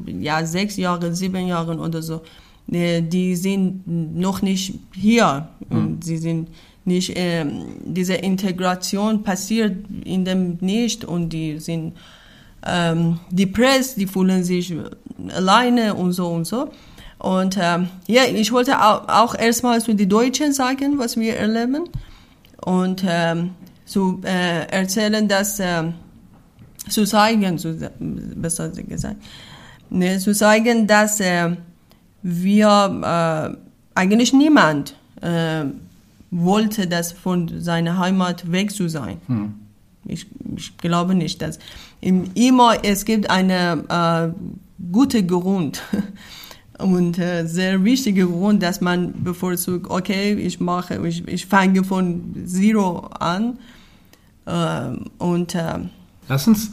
ja, 0.05 0.45
sechs 0.45 0.77
Jahren, 0.77 1.13
sieben 1.13 1.47
Jahren 1.47 1.79
oder 1.79 2.01
so, 2.01 2.21
äh, 2.71 3.01
die 3.01 3.35
sind 3.35 3.87
noch 3.87 4.41
nicht 4.41 4.79
hier. 4.93 5.47
Mhm. 5.69 5.99
Sie 6.01 6.17
sind 6.17 6.49
nicht, 6.85 7.15
äh, 7.15 7.45
diese 7.85 8.15
Integration 8.15 9.23
passiert 9.23 9.75
in 10.03 10.25
dem 10.25 10.57
nicht 10.61 11.05
und 11.05 11.29
die 11.29 11.59
sind 11.59 11.93
ähm, 12.65 13.19
depressed, 13.29 13.97
die 13.97 14.07
fühlen 14.07 14.43
sich 14.43 14.73
alleine 15.35 15.93
und 15.93 16.13
so 16.13 16.27
und 16.27 16.45
so. 16.45 16.69
Und 17.19 17.57
ähm, 17.59 17.87
ja, 18.07 18.23
ich 18.25 18.51
wollte 18.51 18.81
auch, 18.81 19.07
auch 19.07 19.35
erstmal 19.35 19.81
zu 19.81 19.93
den 19.93 20.09
Deutschen 20.09 20.51
sagen, 20.51 20.97
was 20.99 21.17
wir 21.17 21.37
erleben. 21.37 21.83
Und 22.65 23.03
ähm, 23.07 23.51
zu 23.93 24.19
äh, 24.23 24.65
erzählen, 24.71 25.27
dass 25.27 25.59
äh, 25.59 25.83
zu 26.89 27.05
zeigen, 27.05 27.59
zu, 27.59 27.77
besser 27.99 28.69
gesagt, 28.69 29.17
ne, 29.91 30.17
zu 30.17 30.33
zeigen, 30.33 30.87
dass 30.87 31.19
äh, 31.19 31.55
wir 32.23 33.53
äh, 33.53 33.57
eigentlich 33.93 34.33
niemand 34.33 34.95
äh, 35.21 35.65
wollte, 36.31 36.87
das 36.87 37.11
von 37.11 37.61
seiner 37.61 37.99
Heimat 37.99 38.51
weg 38.51 38.71
zu 38.71 38.89
sein. 38.89 39.17
Hm. 39.27 39.53
Ich, 40.05 40.25
ich, 40.57 40.75
glaube 40.77 41.13
nicht, 41.13 41.41
dass 41.43 41.59
im, 42.01 42.31
immer 42.33 42.83
es 42.83 43.05
gibt 43.05 43.29
eine 43.29 43.83
äh, 43.89 44.91
gute 44.91 45.23
Grund 45.23 45.83
und 46.79 47.19
äh, 47.19 47.45
sehr 47.45 47.83
wichtige 47.83 48.25
Grund, 48.25 48.63
dass 48.63 48.81
man 48.81 49.23
bevorzugt, 49.23 49.89
okay, 49.89 50.33
ich 50.33 50.59
mache, 50.59 50.99
ich, 51.07 51.25
ich 51.27 51.45
fange 51.45 51.83
von 51.83 52.33
Zero 52.47 53.07
an 53.19 53.59
und 54.45 55.55
äh, 55.55 55.79
Lass 56.27 56.47
uns 56.47 56.71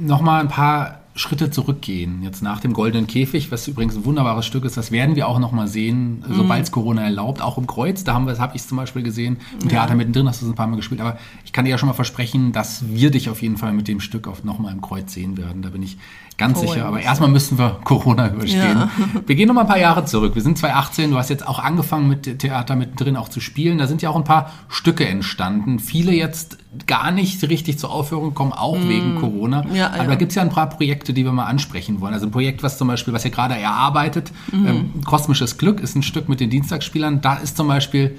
noch 0.00 0.20
mal 0.22 0.40
ein 0.40 0.48
paar 0.48 1.00
Schritte 1.16 1.50
zurückgehen. 1.50 2.22
Jetzt 2.22 2.42
nach 2.42 2.60
dem 2.60 2.74
Goldenen 2.74 3.06
Käfig, 3.06 3.50
was 3.50 3.66
übrigens 3.66 3.96
ein 3.96 4.04
wunderbares 4.04 4.44
Stück 4.44 4.64
ist, 4.64 4.76
das 4.76 4.92
werden 4.92 5.16
wir 5.16 5.26
auch 5.28 5.38
noch 5.38 5.50
mal 5.50 5.66
sehen, 5.66 6.22
mhm. 6.26 6.34
sobald 6.34 6.64
es 6.64 6.70
Corona 6.70 7.04
erlaubt. 7.04 7.40
Auch 7.40 7.56
im 7.56 7.66
Kreuz, 7.66 8.04
da 8.04 8.12
haben 8.12 8.26
wir, 8.26 8.32
das 8.32 8.40
habe 8.40 8.54
ich 8.54 8.62
zum 8.66 8.76
Beispiel 8.76 9.02
gesehen. 9.02 9.38
Im 9.54 9.68
ja. 9.68 9.76
Theater 9.76 9.94
mittendrin 9.94 10.28
hast 10.28 10.42
du 10.42 10.46
es 10.46 10.52
ein 10.52 10.54
paar 10.54 10.66
Mal 10.66 10.76
gespielt. 10.76 11.00
Aber 11.00 11.18
ich 11.44 11.52
kann 11.52 11.64
dir 11.64 11.70
ja 11.70 11.78
schon 11.78 11.88
mal 11.88 11.94
versprechen, 11.94 12.52
dass 12.52 12.86
wir 12.88 13.10
dich 13.10 13.30
auf 13.30 13.40
jeden 13.40 13.56
Fall 13.56 13.72
mit 13.72 13.88
dem 13.88 14.00
Stück 14.00 14.28
auch 14.28 14.44
noch 14.44 14.58
mal 14.58 14.72
im 14.72 14.82
Kreuz 14.82 15.12
sehen 15.12 15.38
werden. 15.38 15.62
Da 15.62 15.70
bin 15.70 15.82
ich 15.82 15.96
Ganz 16.38 16.58
Voll. 16.58 16.68
sicher, 16.68 16.84
aber 16.84 17.00
erstmal 17.00 17.30
müssen 17.30 17.58
wir 17.58 17.78
Corona 17.82 18.28
überstehen. 18.28 18.78
Ja. 18.78 18.90
Wir 19.26 19.36
gehen 19.36 19.48
noch 19.48 19.54
mal 19.54 19.62
ein 19.62 19.66
paar 19.66 19.78
Jahre 19.78 20.04
zurück. 20.04 20.34
Wir 20.34 20.42
sind 20.42 20.58
2018, 20.58 21.10
du 21.10 21.16
hast 21.16 21.30
jetzt 21.30 21.46
auch 21.46 21.58
angefangen 21.58 22.08
mit 22.08 22.38
Theater 22.40 22.76
mittendrin 22.76 23.16
auch 23.16 23.30
zu 23.30 23.40
spielen. 23.40 23.78
Da 23.78 23.86
sind 23.86 24.02
ja 24.02 24.10
auch 24.10 24.16
ein 24.16 24.24
paar 24.24 24.52
Stücke 24.68 25.06
entstanden. 25.06 25.78
Viele 25.78 26.12
jetzt 26.12 26.58
gar 26.86 27.10
nicht 27.10 27.42
richtig 27.48 27.78
zur 27.78 27.90
Aufführung 27.90 28.34
kommen, 28.34 28.52
auch 28.52 28.78
mm. 28.78 28.88
wegen 28.88 29.16
Corona. 29.18 29.64
Ja, 29.72 29.88
aber 29.88 30.02
ja. 30.02 30.04
da 30.04 30.14
gibt 30.16 30.32
es 30.32 30.36
ja 30.36 30.42
ein 30.42 30.50
paar 30.50 30.68
Projekte, 30.68 31.14
die 31.14 31.24
wir 31.24 31.32
mal 31.32 31.46
ansprechen 31.46 32.02
wollen. 32.02 32.12
Also 32.12 32.26
ein 32.26 32.32
Projekt, 32.32 32.62
was 32.62 32.76
zum 32.76 32.88
Beispiel, 32.88 33.14
was 33.14 33.24
ihr 33.24 33.30
gerade 33.30 33.54
erarbeitet, 33.54 34.30
mm. 34.52 34.66
ähm, 34.66 34.90
Kosmisches 35.06 35.56
Glück 35.56 35.80
ist 35.80 35.96
ein 35.96 36.02
Stück 36.02 36.28
mit 36.28 36.40
den 36.40 36.50
Dienstagsspielern. 36.50 37.22
Da 37.22 37.36
ist 37.36 37.56
zum 37.56 37.68
Beispiel 37.68 38.18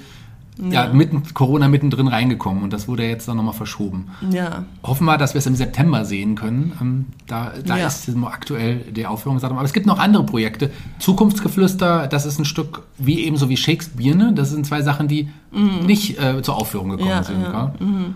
ja. 0.60 0.86
ja, 0.86 0.94
mitten, 0.94 1.24
Corona 1.34 1.68
mittendrin 1.68 2.08
reingekommen 2.08 2.64
und 2.64 2.74
das 2.74 2.88
wurde 2.88 3.08
jetzt 3.08 3.28
dann 3.28 3.38
nochmal 3.38 3.54
verschoben. 3.54 4.10
Ja. 4.32 4.66
Hoffen 4.84 5.06
wir, 5.06 5.18
dass 5.18 5.34
wir 5.34 5.40
es 5.40 5.46
im 5.46 5.56
September 5.56 6.06
sehen 6.06 6.36
können. 6.36 6.78
Ähm, 6.82 7.06
da 7.28 7.54
da 7.66 7.78
ja. 7.78 7.88
ist 7.88 8.10
aktuell 8.26 8.78
die 8.92 9.06
Aufführungsdatum. 9.06 9.58
Aber 9.58 9.66
es 9.66 9.74
gibt 9.74 9.86
noch 9.86 10.00
andere 10.00 10.24
Projekte. 10.24 10.72
Zukunftsgeflüster, 11.00 12.08
das 12.08 12.26
ist 12.26 12.40
ein 12.40 12.46
Stück 12.46 12.84
wie 12.98 13.26
ebenso 13.26 13.50
wie 13.50 13.58
Shakespeare. 13.58 14.16
Ne? 14.16 14.34
Das 14.34 14.50
sind 14.50 14.66
zwei 14.66 14.82
Sachen, 14.82 15.08
die 15.08 15.30
mhm. 15.52 15.86
nicht 15.86 16.20
äh, 16.20 16.42
zur 16.42 16.56
Aufführung 16.58 16.90
gekommen 16.90 17.10
ja, 17.10 17.24
sind. 17.24 17.42
Ja. 17.42 17.74
Mhm. 17.80 18.16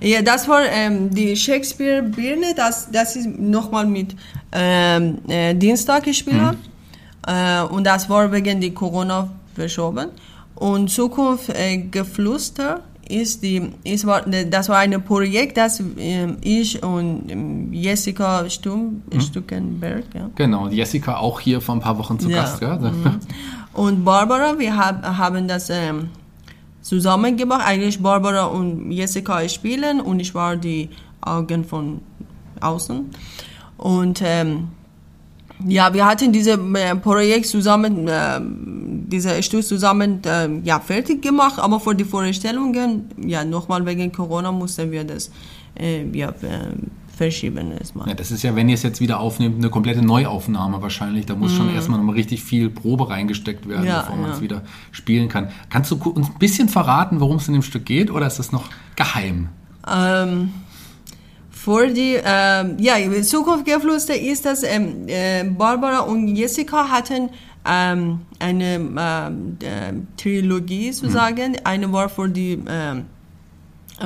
Ja, 0.00 0.22
das 0.22 0.46
war 0.48 0.62
ähm, 0.70 1.10
die 1.10 1.34
Shakespeare-Birne, 1.34 2.54
das, 2.54 2.90
das 2.90 3.16
ist 3.16 3.26
nochmal 3.26 3.86
mit 3.86 4.14
ähm, 4.52 5.18
äh, 5.26 5.54
Dienstag 5.54 6.04
gespielt. 6.04 6.36
Mhm. 6.36 6.56
Äh, 7.26 7.62
und 7.62 7.84
das 7.84 8.08
war 8.08 8.30
wegen 8.30 8.60
die 8.60 8.72
Corona 8.72 9.30
verschoben. 9.54 10.08
Und 10.56 10.90
Zukunft 10.90 11.50
äh, 11.50 11.78
Geflüster 11.78 12.80
ist 13.08 13.42
die, 13.42 13.70
ist, 13.84 14.06
das 14.50 14.68
war 14.68 14.78
ein 14.78 15.04
Projekt, 15.04 15.56
das 15.56 15.80
äh, 15.80 16.26
ich 16.40 16.82
und 16.82 17.30
ähm, 17.30 17.72
Jessica 17.72 18.48
Stum, 18.50 19.02
mhm. 19.12 19.20
Stuckenberg, 19.20 20.04
ja. 20.14 20.30
Genau, 20.34 20.68
Jessica 20.68 21.18
auch 21.18 21.38
hier 21.40 21.60
vor 21.60 21.76
ein 21.76 21.80
paar 21.80 21.98
Wochen 21.98 22.18
zu 22.18 22.28
ja. 22.28 22.38
Gast, 22.38 22.60
ja. 22.62 22.76
Mhm. 22.76 23.20
Und 23.74 24.04
Barbara, 24.04 24.58
wir 24.58 24.76
hab, 24.76 25.04
haben 25.04 25.46
das 25.46 25.70
ähm, 25.70 26.08
zusammen 26.80 27.36
gemacht. 27.36 27.62
Eigentlich 27.66 28.02
Barbara 28.02 28.46
und 28.46 28.90
Jessica 28.90 29.46
spielen 29.48 30.00
und 30.00 30.18
ich 30.20 30.34
war 30.34 30.56
die 30.56 30.88
Augen 31.20 31.64
von 31.64 32.00
außen. 32.60 33.10
Und 33.76 34.22
ähm, 34.24 34.68
ja, 35.64 35.92
wir 35.92 36.04
hatten 36.04 36.32
dieses 36.32 36.58
äh, 36.58 36.96
Projekt 36.96 37.46
zusammen, 37.46 38.08
äh, 38.08 38.40
dieser 38.40 39.40
Stück 39.42 39.64
zusammen 39.64 40.20
äh, 40.24 40.48
ja, 40.64 40.80
fertig 40.80 41.22
gemacht, 41.22 41.58
aber 41.58 41.80
für 41.80 41.94
die 41.94 42.04
Vorstellungen, 42.04 43.04
ja, 43.24 43.44
nochmal 43.44 43.84
wegen 43.86 44.12
Corona 44.12 44.52
mussten 44.52 44.90
wir 44.90 45.04
das 45.04 45.30
äh, 45.78 46.04
ja, 46.12 46.28
äh, 46.28 46.74
verschieben 47.16 47.72
erstmal. 47.72 48.08
Ja, 48.08 48.14
das 48.14 48.30
ist 48.30 48.42
ja, 48.42 48.54
wenn 48.54 48.68
ihr 48.68 48.74
es 48.74 48.82
jetzt 48.82 49.00
wieder 49.00 49.18
aufnehmt, 49.18 49.56
eine 49.56 49.70
komplette 49.70 50.02
Neuaufnahme 50.02 50.82
wahrscheinlich. 50.82 51.24
Da 51.24 51.34
muss 51.34 51.52
mhm. 51.52 51.56
schon 51.56 51.74
erstmal 51.74 51.98
nochmal 51.98 52.16
richtig 52.16 52.44
viel 52.44 52.68
Probe 52.68 53.08
reingesteckt 53.08 53.66
werden, 53.68 53.86
ja, 53.86 54.02
bevor 54.02 54.16
man 54.16 54.32
es 54.32 54.42
wieder 54.42 54.62
spielen 54.92 55.28
kann. 55.28 55.48
Kannst 55.70 55.90
du 55.90 55.96
uns 55.96 56.28
ein 56.28 56.38
bisschen 56.38 56.68
verraten, 56.68 57.20
worum 57.20 57.36
es 57.36 57.48
in 57.48 57.54
dem 57.54 57.62
Stück 57.62 57.86
geht, 57.86 58.10
oder 58.10 58.26
ist 58.26 58.38
das 58.38 58.52
noch 58.52 58.68
geheim? 58.96 59.48
Ähm 59.90 60.50
für 61.66 61.88
die 61.88 62.16
ähm, 62.24 62.76
ja, 62.78 62.94
Zukunftsgeflüster 63.22 64.16
ist 64.16 64.46
das, 64.46 64.62
ähm, 64.62 65.08
äh, 65.08 65.42
Barbara 65.42 65.98
und 65.98 66.28
Jessica 66.28 66.88
hatten 66.88 67.28
ähm, 67.68 68.20
eine 68.38 68.74
ähm, 68.76 69.56
äh, 69.60 69.92
Trilogie 70.16 70.92
sozusagen. 70.92 71.52
Mhm. 71.52 71.58
Eine 71.64 71.92
war 71.92 72.08
für 72.08 72.28
die 72.28 72.62
ähm, 72.68 73.06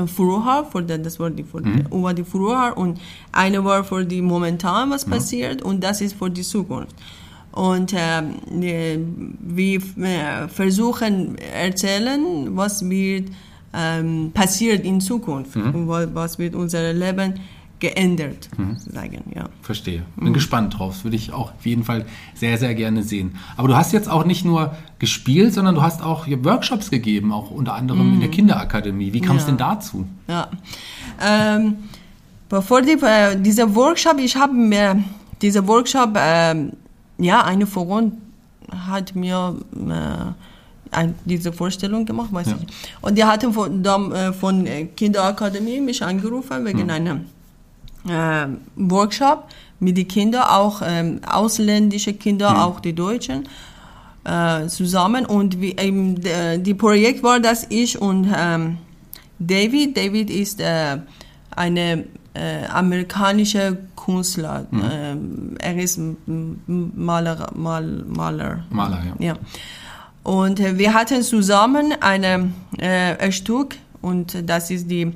Früher, 0.07 0.67
für 0.73 0.83
die, 0.83 1.03
das 1.03 1.21
war 1.21 1.29
die, 1.29 1.45
für 1.45 1.61
mhm. 1.61 1.85
die, 1.85 1.95
über 1.95 2.15
die 2.15 2.25
Früher 2.25 2.73
und 2.77 2.99
eine 3.31 3.63
war 3.63 3.85
für 3.85 4.07
die 4.07 4.23
momentan, 4.23 4.89
was 4.89 5.07
mhm. 5.07 5.11
passiert 5.11 5.61
und 5.61 5.85
das 5.85 6.01
ist 6.01 6.17
für 6.17 6.31
die 6.31 6.41
Zukunft. 6.41 6.97
Und 7.53 7.93
ähm, 7.95 8.37
wir 9.39 9.83
äh, 9.99 10.49
versuchen 10.49 11.37
erzählen, 11.37 12.57
was 12.57 12.89
wird 12.89 13.29
ähm, 13.73 14.33
passiert 14.33 14.85
in 14.85 15.01
Zukunft 15.01 15.57
mhm. 15.57 15.75
und 15.75 16.15
was 16.15 16.39
wird 16.39 16.55
unser 16.55 16.93
Leben 16.93 17.35
geändert, 17.81 18.51
mhm. 18.57 18.77
sagen, 18.77 19.23
ja. 19.35 19.49
Verstehe. 19.63 20.03
Bin 20.17 20.29
mhm. 20.29 20.33
gespannt 20.35 20.79
drauf. 20.79 20.95
Das 20.95 21.05
würde 21.05 21.17
ich 21.17 21.33
auch 21.33 21.55
auf 21.55 21.67
jeden 21.67 21.83
Fall 21.83 22.05
sehr, 22.35 22.59
sehr 22.59 22.75
gerne 22.75 23.03
sehen. 23.03 23.37
Aber 23.57 23.69
du 23.69 23.77
hast 23.77 23.93
jetzt 23.93 24.09
auch 24.09 24.25
nicht 24.25 24.45
nur 24.45 24.77
gespielt, 24.99 25.55
sondern 25.55 25.75
du 25.75 25.83
hast 25.83 26.03
auch 26.03 26.27
Workshops 26.29 26.91
gegeben, 26.91 27.33
auch 27.33 27.51
unter 27.51 27.75
anderem 27.75 28.07
mhm. 28.07 28.15
in 28.15 28.21
der 28.21 28.29
mhm. 28.29 28.35
Kinderakademie. 28.35 29.13
Wie 29.13 29.21
kam 29.21 29.37
es 29.37 29.45
ja. 29.45 29.49
denn 29.49 29.57
dazu? 29.57 30.07
Ja. 30.29 30.49
Ähm, 31.21 31.77
bevor 32.49 32.83
die, 32.83 32.99
äh, 33.03 33.41
dieser 33.41 33.75
Workshop, 33.75 34.19
ich 34.19 34.37
habe 34.37 34.53
mir 34.53 35.03
dieser 35.41 35.67
Workshop, 35.67 36.17
äh, 36.17 36.55
ja, 37.19 37.45
eine 37.45 37.67
Freundin 37.67 38.21
hat 38.87 39.17
mir 39.17 39.57
äh, 39.75 40.50
ein, 40.91 41.15
diese 41.25 41.53
Vorstellung 41.53 42.05
gemacht, 42.05 42.33
weiß 42.33 42.49
ja. 42.49 42.59
ich. 42.61 42.75
Und 43.01 43.17
die 43.17 43.25
hatten 43.25 43.53
von, 43.53 43.85
äh, 43.85 44.33
von 44.33 44.67
Kinderakademie 44.97 45.81
mich 45.81 46.03
angerufen 46.03 46.65
wegen 46.65 46.85
mhm. 46.85 46.91
einem 46.91 47.25
äh, 48.09 48.47
Workshop 48.77 49.49
mit 49.79 49.97
den 49.97 50.09
Kindern, 50.09 50.43
auch 50.43 50.83
ähm, 50.85 51.21
ausländische 51.27 52.15
Kinder, 52.15 52.51
mhm. 52.51 52.57
auch 52.57 52.81
die 52.81 52.93
Deutschen, 52.93 53.49
äh, 54.25 54.67
zusammen. 54.67 55.27
Und 55.27 55.61
wie, 55.61 55.73
ähm, 55.73 56.17
die 56.63 56.75
Projekt 56.75 57.23
war, 57.23 57.41
dass 57.41 57.67
ich 57.69 58.01
und 58.01 58.29
ähm, 58.35 58.79
David, 59.39 59.97
David 59.97 60.29
ist 60.29 60.61
äh, 60.61 60.99
eine 61.51 62.05
äh, 62.35 62.67
amerikanische 62.67 63.79
Künstler. 63.97 64.67
Mhm. 64.71 64.83
Ähm, 64.93 65.57
er 65.59 65.77
ist 65.77 65.99
Maler, 66.67 67.51
Mal, 67.55 68.05
Maler. 68.07 68.65
Maler, 68.71 69.03
ja. 69.19 69.27
ja. 69.29 69.35
Und 70.23 70.61
äh, 70.61 70.77
wir 70.79 70.95
hatten 70.95 71.23
zusammen 71.23 71.95
eine, 72.01 72.53
äh, 72.79 73.17
ein 73.17 73.33
Stück 73.33 73.77
und 74.03 74.37
das 74.49 74.71
ist 74.71 74.91
die 74.91 75.13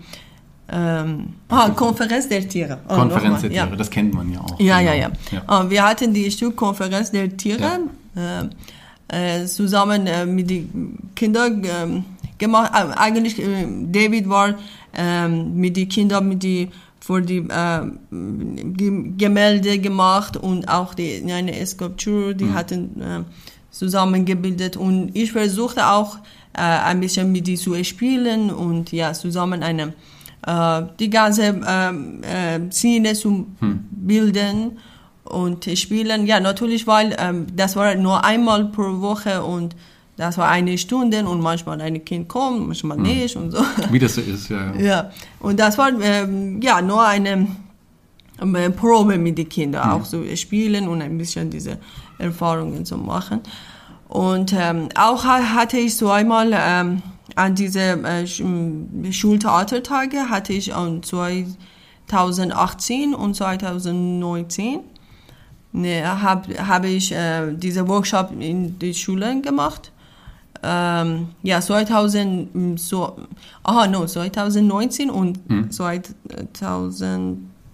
ähm, 0.68 1.34
ah, 1.48 1.70
Konferenz 1.70 2.28
der 2.28 2.48
Tiere. 2.48 2.78
Oh, 2.88 2.94
Konferenz 2.94 3.42
der 3.42 3.50
Tiere, 3.50 3.70
ja. 3.70 3.76
das 3.76 3.90
kennt 3.90 4.14
man 4.14 4.32
ja 4.32 4.40
auch. 4.40 4.58
Ja, 4.58 4.78
genau. 4.78 4.90
ja, 4.90 4.96
ja. 4.96 5.10
ja. 5.30 5.42
Oh, 5.48 5.70
wir 5.70 5.82
hatten 5.82 6.14
die 6.14 6.30
Stück 6.30 6.56
Konferenz 6.56 7.10
der 7.10 7.36
Tiere 7.36 7.80
ja. 8.14 8.42
äh, 9.10 9.42
äh, 9.42 9.46
zusammen 9.46 10.06
äh, 10.06 10.24
mit 10.24 10.48
den 10.48 11.10
Kindern 11.14 11.62
ähm, 11.64 12.04
gemacht. 12.38 12.72
Äh, 12.74 12.98
eigentlich, 12.98 13.38
äh, 13.38 13.66
David 13.86 14.28
war 14.28 14.54
mit 15.26 15.76
den 15.76 15.88
Kindern, 15.88 16.28
mit 16.28 16.44
die 16.44 16.70
für 17.00 17.20
die 17.20 17.38
äh, 17.38 17.80
Gemälde 19.18 19.80
gemacht 19.80 20.36
und 20.36 20.68
auch 20.68 20.94
die, 20.94 21.20
eine 21.28 21.66
Skulptur, 21.66 22.32
die 22.32 22.44
mhm. 22.44 22.54
hatten 22.54 23.26
zusammengebildet 23.74 24.76
und 24.76 25.10
ich 25.14 25.32
versuchte 25.32 25.86
auch 25.86 26.18
ein 26.56 27.00
bisschen 27.00 27.32
mit 27.32 27.48
die 27.48 27.56
zu 27.56 27.82
spielen 27.82 28.50
und 28.52 28.92
ja, 28.92 29.12
zusammen 29.12 29.64
eine 29.64 29.92
äh, 30.46 30.82
die 30.98 31.10
ganze 31.10 31.60
ähm, 31.66 32.22
äh, 32.22 32.70
Szene 32.70 33.14
zu 33.14 33.46
hm. 33.60 33.84
bilden 33.90 34.78
und 35.24 35.64
spielen. 35.78 36.26
Ja, 36.26 36.38
natürlich, 36.40 36.86
weil 36.86 37.16
ähm, 37.18 37.46
das 37.54 37.76
war 37.76 37.94
nur 37.94 38.24
einmal 38.24 38.66
pro 38.66 39.00
Woche 39.00 39.42
und 39.42 39.74
das 40.16 40.38
war 40.38 40.48
eine 40.48 40.76
Stunde 40.78 41.24
und 41.26 41.40
manchmal 41.40 41.80
ein 41.80 42.04
Kind 42.04 42.28
kommt, 42.28 42.66
manchmal 42.66 42.98
hm. 42.98 43.02
nicht 43.04 43.36
und 43.36 43.52
so. 43.52 43.64
Wie 43.90 43.98
das 43.98 44.16
so 44.16 44.20
ist, 44.20 44.50
ja. 44.50 44.74
Ja, 44.74 44.80
ja. 44.80 45.10
und 45.40 45.58
das 45.58 45.78
war 45.78 45.90
ähm, 46.00 46.60
ja 46.60 46.82
nur 46.82 47.04
eine 47.06 47.46
äh, 48.38 48.70
Probe 48.70 49.16
mit 49.16 49.38
den 49.38 49.48
Kindern, 49.48 49.84
hm. 49.84 49.90
auch 49.92 50.04
zu 50.04 50.24
so 50.24 50.36
spielen 50.36 50.88
und 50.88 51.00
ein 51.00 51.16
bisschen 51.16 51.48
diese 51.48 51.78
Erfahrungen 52.24 52.84
zu 52.84 52.98
machen. 52.98 53.40
Und 54.08 54.52
ähm, 54.52 54.88
auch 54.96 55.24
hatte 55.24 55.78
ich 55.78 55.96
zweimal 55.96 56.50
ähm, 56.52 57.02
an 57.36 57.54
diese 57.54 57.80
äh, 57.80 58.26
Schultheatertage 58.26 60.28
hatte 60.30 60.52
ich 60.52 60.74
an 60.74 61.02
2018 61.02 63.14
und 63.14 63.34
2019 63.34 64.80
ne, 65.74 66.22
habe 66.22 66.66
hab 66.66 66.84
ich 66.84 67.12
äh, 67.12 67.52
diese 67.52 67.86
Workshop 67.88 68.30
in 68.38 68.78
den 68.78 68.94
Schulen 68.94 69.42
gemacht. 69.42 69.92
Ähm, 70.62 71.28
ja, 71.42 71.60
2000, 71.60 72.80
so, 72.80 73.18
aha, 73.64 73.86
no, 73.86 74.06
2019 74.06 75.10
und 75.10 75.40
hm. 75.48 75.70
2000 75.70 76.16
äh, 76.30 76.46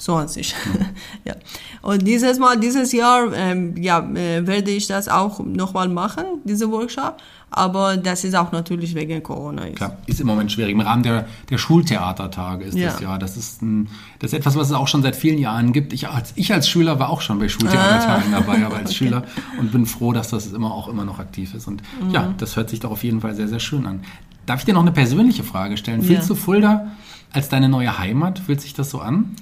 20. 0.01 0.55
ja. 1.25 1.35
Und 1.83 2.07
dieses 2.07 2.39
Mal, 2.39 2.59
dieses 2.59 2.93
Jahr, 2.93 3.33
ähm, 3.35 3.77
ja, 3.77 4.01
äh, 4.15 4.47
werde 4.47 4.71
ich 4.71 4.87
das 4.87 5.09
auch 5.09 5.41
nochmal 5.41 5.89
machen, 5.89 6.25
diese 6.45 6.71
Workshop. 6.71 7.17
Aber 7.53 7.97
das 7.97 8.23
ist 8.23 8.37
auch 8.37 8.53
natürlich 8.53 8.95
wegen 8.95 9.23
Corona. 9.23 9.65
Ist. 9.65 9.77
Klar, 9.77 9.97
ist 10.07 10.21
im 10.21 10.29
Moment 10.29 10.53
schwierig. 10.53 10.73
Im 10.73 10.81
Rahmen 10.81 11.03
der, 11.03 11.27
der 11.49 11.59
Schultheatertage 11.59 12.65
ist 12.65 12.77
ja. 12.77 12.93
das 12.93 13.01
ja. 13.01 13.19
Das 13.19 13.37
ist, 13.37 13.61
ein, 13.61 13.89
das 14.21 14.33
ist 14.33 14.39
etwas, 14.39 14.55
was 14.55 14.69
es 14.69 14.73
auch 14.73 14.87
schon 14.87 15.03
seit 15.03 15.17
vielen 15.17 15.39
Jahren 15.39 15.73
gibt. 15.73 15.93
Ich 15.93 16.09
als, 16.09 16.33
ich 16.37 16.53
als 16.53 16.69
Schüler 16.69 17.01
war 17.01 17.11
auch 17.11 17.21
schon 17.21 17.41
bei 17.41 17.49
Schultheatertagen 17.49 18.33
ah. 18.33 18.41
dabei, 18.41 18.65
aber 18.65 18.77
als 18.77 18.91
okay. 18.91 18.95
Schüler 18.95 19.25
und 19.59 19.73
bin 19.73 19.85
froh, 19.85 20.13
dass 20.13 20.31
das 20.31 20.53
immer 20.53 20.73
auch 20.73 20.87
immer 20.87 21.05
noch 21.05 21.19
aktiv 21.19 21.53
ist. 21.55 21.67
Und 21.67 21.83
mhm. 22.01 22.11
ja, 22.11 22.33
das 22.39 22.55
hört 22.55 22.71
sich 22.71 22.79
doch 22.79 22.93
auf 22.93 23.03
jeden 23.03 23.21
Fall 23.21 23.35
sehr, 23.35 23.49
sehr 23.49 23.61
schön 23.61 23.85
an. 23.85 24.05
Darf 24.47 24.61
ich 24.61 24.67
dir 24.67 24.75
noch 24.75 24.83
eine 24.83 24.93
persönliche 24.93 25.43
Frage 25.43 25.77
stellen? 25.77 26.03
Fühlst 26.03 26.29
ja. 26.29 26.35
du 26.35 26.41
Fulda 26.41 26.93
als 27.33 27.49
deine 27.49 27.69
neue 27.69 27.99
Heimat? 27.99 28.39
Fühlt 28.39 28.61
sich 28.61 28.75
das 28.75 28.91
so 28.91 29.01
an? 29.01 29.35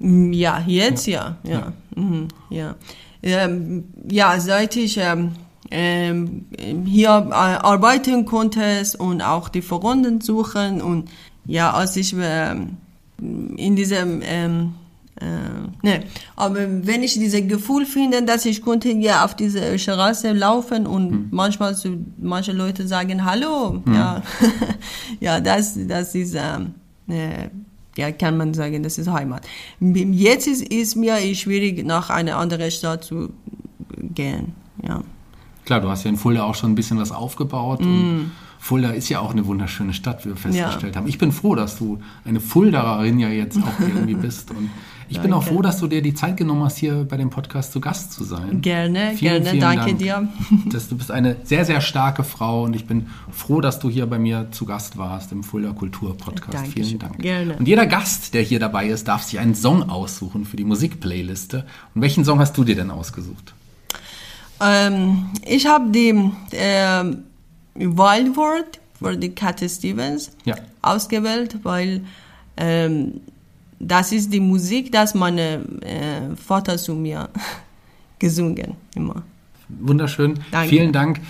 Ja, 0.00 0.62
jetzt 0.66 1.06
ja. 1.06 1.36
Ja, 1.44 1.50
ja. 1.50 1.58
ja. 1.58 2.02
Mhm, 2.02 2.28
ja. 2.48 2.74
Ähm, 3.22 3.84
ja 4.08 4.40
seit 4.40 4.76
ich 4.76 4.96
ähm, 4.96 5.32
ähm, 5.70 6.46
hier 6.84 7.28
äh, 7.30 7.32
arbeiten 7.32 8.24
konntest 8.24 8.98
und 8.98 9.22
auch 9.22 9.48
die 9.48 9.62
Verwandten 9.62 10.20
suchen. 10.20 10.80
Und 10.80 11.10
ja, 11.46 11.72
als 11.72 11.96
ich 11.96 12.16
äh, 12.16 12.54
in 13.20 13.76
diesem, 13.76 14.20
ähm, 14.24 14.74
äh, 15.20 15.86
ne, 15.86 16.04
aber 16.36 16.86
wenn 16.86 17.02
ich 17.02 17.14
dieses 17.14 17.46
Gefühl 17.46 17.84
finde, 17.84 18.22
dass 18.22 18.46
ich 18.46 18.62
konnte 18.62 18.90
ja 18.90 19.24
auf 19.24 19.36
diese 19.36 19.78
Straße 19.78 20.32
laufen 20.32 20.86
und 20.86 21.10
hm. 21.10 21.28
manchmal 21.30 21.74
so, 21.74 21.90
manche 22.18 22.52
Leute 22.52 22.86
sagen 22.88 23.24
Hallo, 23.24 23.82
hm. 23.84 23.94
ja, 23.94 24.22
ja, 25.20 25.40
das, 25.40 25.78
das 25.86 26.14
ist, 26.14 26.34
ähm, 26.34 26.74
äh, 27.08 27.48
ja, 27.96 28.12
kann 28.12 28.36
man 28.36 28.54
sagen, 28.54 28.82
das 28.82 28.98
ist 28.98 29.10
Heimat. 29.10 29.46
Jetzt 29.80 30.46
ist, 30.46 30.62
ist 30.62 30.96
mir 30.96 31.16
schwierig, 31.34 31.84
nach 31.84 32.10
einer 32.10 32.36
anderen 32.36 32.70
Stadt 32.70 33.04
zu 33.04 33.30
gehen, 33.98 34.54
ja. 34.82 35.02
Klar, 35.64 35.80
du 35.80 35.88
hast 35.88 36.04
ja 36.04 36.10
in 36.10 36.16
Fulda 36.16 36.44
auch 36.44 36.54
schon 36.54 36.72
ein 36.72 36.74
bisschen 36.74 36.98
was 36.98 37.12
aufgebaut. 37.12 37.80
Mm. 37.80 38.30
Fulda 38.58 38.90
ist 38.90 39.08
ja 39.08 39.20
auch 39.20 39.30
eine 39.30 39.46
wunderschöne 39.46 39.94
Stadt, 39.94 40.24
wie 40.24 40.30
wir 40.30 40.36
festgestellt 40.36 40.94
ja. 40.94 41.00
haben. 41.00 41.08
Ich 41.08 41.18
bin 41.18 41.32
froh, 41.32 41.54
dass 41.54 41.78
du 41.78 42.00
eine 42.24 42.40
Fuldaerin 42.40 43.18
ja 43.18 43.28
jetzt 43.28 43.58
auch 43.58 43.80
irgendwie 43.80 44.14
bist. 44.14 44.50
Und 44.50 44.70
ich 45.10 45.16
danke. 45.16 45.28
bin 45.28 45.36
auch 45.36 45.42
froh, 45.42 45.60
dass 45.60 45.80
du 45.80 45.88
dir 45.88 46.02
die 46.02 46.14
Zeit 46.14 46.36
genommen 46.36 46.62
hast, 46.62 46.78
hier 46.78 47.04
bei 47.04 47.16
dem 47.16 47.30
Podcast 47.30 47.72
zu 47.72 47.80
Gast 47.80 48.12
zu 48.12 48.22
sein. 48.22 48.60
Gerne, 48.60 49.12
vielen, 49.16 49.42
gerne, 49.42 49.50
vielen 49.50 49.60
danke 49.60 49.86
Dank. 49.86 49.98
dir. 49.98 50.28
Dass 50.72 50.88
du 50.88 50.96
bist 50.96 51.10
eine 51.10 51.36
sehr, 51.42 51.64
sehr 51.64 51.80
starke 51.80 52.22
Frau 52.22 52.62
und 52.62 52.76
ich 52.76 52.86
bin 52.86 53.08
froh, 53.32 53.60
dass 53.60 53.80
du 53.80 53.90
hier 53.90 54.06
bei 54.06 54.20
mir 54.20 54.46
zu 54.52 54.66
Gast 54.66 54.96
warst 54.98 55.32
im 55.32 55.42
Fulda 55.42 55.72
Kultur 55.72 56.16
Podcast. 56.16 56.54
Danke 56.54 56.70
vielen 56.70 56.98
Dank. 57.00 57.18
Gerne. 57.18 57.56
Und 57.56 57.66
jeder 57.66 57.86
Gast, 57.86 58.34
der 58.34 58.42
hier 58.42 58.60
dabei 58.60 58.86
ist, 58.86 59.08
darf 59.08 59.24
sich 59.24 59.40
einen 59.40 59.56
Song 59.56 59.90
aussuchen 59.90 60.44
für 60.44 60.56
die 60.56 60.64
Musikplayliste. 60.64 61.66
Und 61.94 62.02
welchen 62.02 62.24
Song 62.24 62.38
hast 62.38 62.56
du 62.56 62.62
dir 62.62 62.76
denn 62.76 62.92
ausgesucht? 62.92 63.52
Ähm, 64.60 65.30
ich 65.44 65.66
habe 65.66 65.90
die 65.90 66.10
äh, 66.52 67.04
Wild 67.74 68.36
World 68.36 68.80
die 69.22 69.30
Cat 69.30 69.60
Stevens 69.68 70.30
ja. 70.44 70.54
ausgewählt, 70.82 71.56
weil 71.64 72.04
ähm, 72.56 73.20
das 73.80 74.12
ist 74.12 74.32
die 74.32 74.40
Musik, 74.40 74.92
das 74.92 75.14
meine 75.14 75.64
äh, 75.80 76.36
Vater 76.36 76.76
zu 76.76 76.94
mir 76.94 77.28
gesungen 78.18 78.76
immer. 78.94 79.22
Wunderschön. 79.68 80.38
Danke. 80.50 80.68
Vielen 80.68 80.92
Dank. 80.92 81.20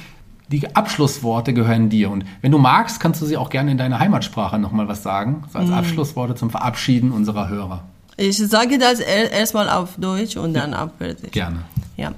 Die 0.50 0.74
Abschlussworte 0.74 1.54
gehören 1.54 1.88
dir. 1.90 2.10
Und 2.10 2.24
wenn 2.42 2.50
du 2.50 2.58
magst, 2.58 2.98
kannst 2.98 3.22
du 3.22 3.26
sie 3.26 3.36
auch 3.36 3.50
gerne 3.50 3.70
in 3.70 3.78
deiner 3.78 4.00
Heimatsprache 4.00 4.58
nochmal 4.58 4.88
was 4.88 5.04
sagen, 5.04 5.44
so 5.52 5.60
als 5.60 5.70
mm. 5.70 5.74
Abschlussworte 5.74 6.34
zum 6.34 6.50
Verabschieden 6.50 7.12
unserer 7.12 7.48
Hörer. 7.48 7.84
Ich 8.16 8.36
sage 8.38 8.78
das 8.78 8.98
erstmal 8.98 9.68
auf 9.68 9.96
Deutsch 9.96 10.36
und 10.36 10.54
dann 10.54 10.72
ja. 10.72 10.84
auf 10.84 10.98
Persisch. 10.98 11.30
Gerne. 11.30 11.60
Ja. 11.96 12.12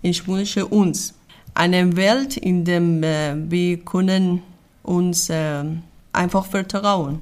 Ich 0.00 0.26
wünsche 0.26 0.66
uns 0.66 1.14
eine 1.54 1.96
Welt, 1.96 2.38
in 2.38 2.64
der 2.64 2.80
äh, 2.80 3.34
wir 3.50 3.76
können 3.78 4.42
uns 4.82 5.28
äh, 5.28 5.64
einfach 6.12 6.46
vertrauen. 6.46 7.20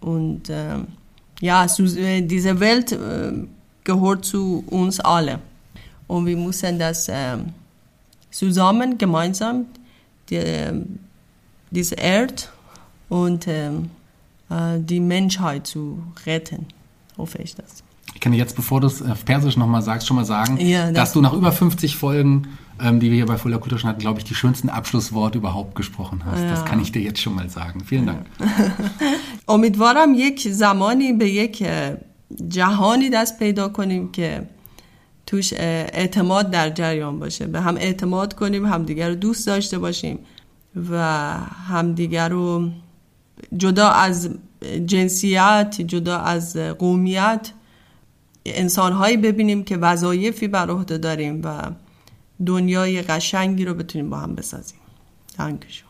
Und 0.00 0.50
äh, 0.50 0.76
ja, 1.44 1.66
äh, 1.66 2.22
diese 2.22 2.58
Welt 2.58 2.92
äh, 2.92 3.32
gehört 3.84 4.24
zu 4.24 4.64
uns 4.70 4.98
alle. 4.98 5.40
Und 6.06 6.24
wir 6.24 6.38
müssen 6.38 6.78
das 6.78 7.06
äh, 7.08 7.36
zusammen, 8.30 8.96
gemeinsam, 8.96 9.66
die, 10.30 10.40
diese 11.70 11.96
Erde 11.96 12.44
und 13.10 13.46
die 14.48 15.00
Menschheit 15.00 15.66
zu 15.66 16.02
retten, 16.24 16.66
hoffe 17.18 17.38
ich 17.42 17.54
das 17.54 17.82
Ich 18.15 18.21
kann 18.21 18.31
dir 18.33 18.37
jetzt, 18.37 18.55
bevor 18.55 18.81
du 18.81 18.87
es 18.87 19.01
auf 19.01 19.23
Persisch 19.23 19.55
nochmal 19.55 19.81
sagst, 19.81 20.07
schon 20.07 20.17
mal 20.17 20.25
sagen, 20.25 20.57
ja, 20.57 20.87
das 20.87 20.93
dass 20.93 21.13
du 21.13 21.21
nach 21.21 21.33
über 21.33 21.51
50 21.51 21.95
Folgen, 21.95 22.47
ähm, 22.81 22.99
die 22.99 23.09
wir 23.11 23.15
hier 23.15 23.25
bei 23.25 23.37
Fuller 23.37 23.59
Kultur 23.59 23.77
schon 23.79 23.89
hatten, 23.89 24.01
glaube 24.01 24.19
ich, 24.19 24.25
die 24.25 24.35
schönsten 24.35 24.69
Abschlussworte 24.69 25.37
überhaupt 25.37 25.75
gesprochen 25.75 26.23
hast. 26.25 26.41
Ja. 26.41 26.49
Das 26.49 26.65
kann 26.65 26.81
ich 26.81 26.91
dir 26.91 27.01
jetzt 27.01 27.21
schon 27.21 27.35
mal 27.35 27.49
sagen. 27.49 27.83
Vielen 27.83 28.05
Dank. 28.05 28.25
امیدوارم 29.47 30.13
یک 30.13 30.47
زمانی 30.51 31.13
به 31.13 31.29
یک 31.29 31.63
جهانی 32.47 33.09
دست 33.09 33.39
پیدا 33.39 33.69
کنیم 33.69 34.11
که 34.11 34.49
توش 35.25 35.53
اعتماد 35.53 36.51
در 36.51 36.69
جریان 36.69 37.19
باشه 37.19 37.47
به 37.47 37.61
هم 37.61 37.77
اعتماد 37.77 38.33
کنیم 38.33 38.65
همدیگر 38.65 39.09
رو 39.09 39.15
دوست 39.15 39.47
داشته 39.47 39.79
باشیم 39.79 40.19
و 40.91 40.97
همدیگر 41.67 42.29
رو 42.29 42.69
جدا 43.57 43.89
از 43.89 44.29
جنسیت 44.85 45.81
جدا 45.87 46.17
از 46.17 46.57
قومیت 46.57 47.51
انسانهایی 48.46 49.16
ببینیم 49.16 49.64
که 49.64 49.76
وظایفی 49.76 50.48
بر 50.48 50.70
عهده 50.70 50.98
داریم 50.98 51.40
و 51.44 51.70
دنیای 52.46 53.02
قشنگی 53.02 53.64
رو 53.64 53.74
بتونیم 53.74 54.10
با 54.10 54.16
هم 54.16 54.34
بسازیم. 54.34 54.78
دانکشون 55.38 55.88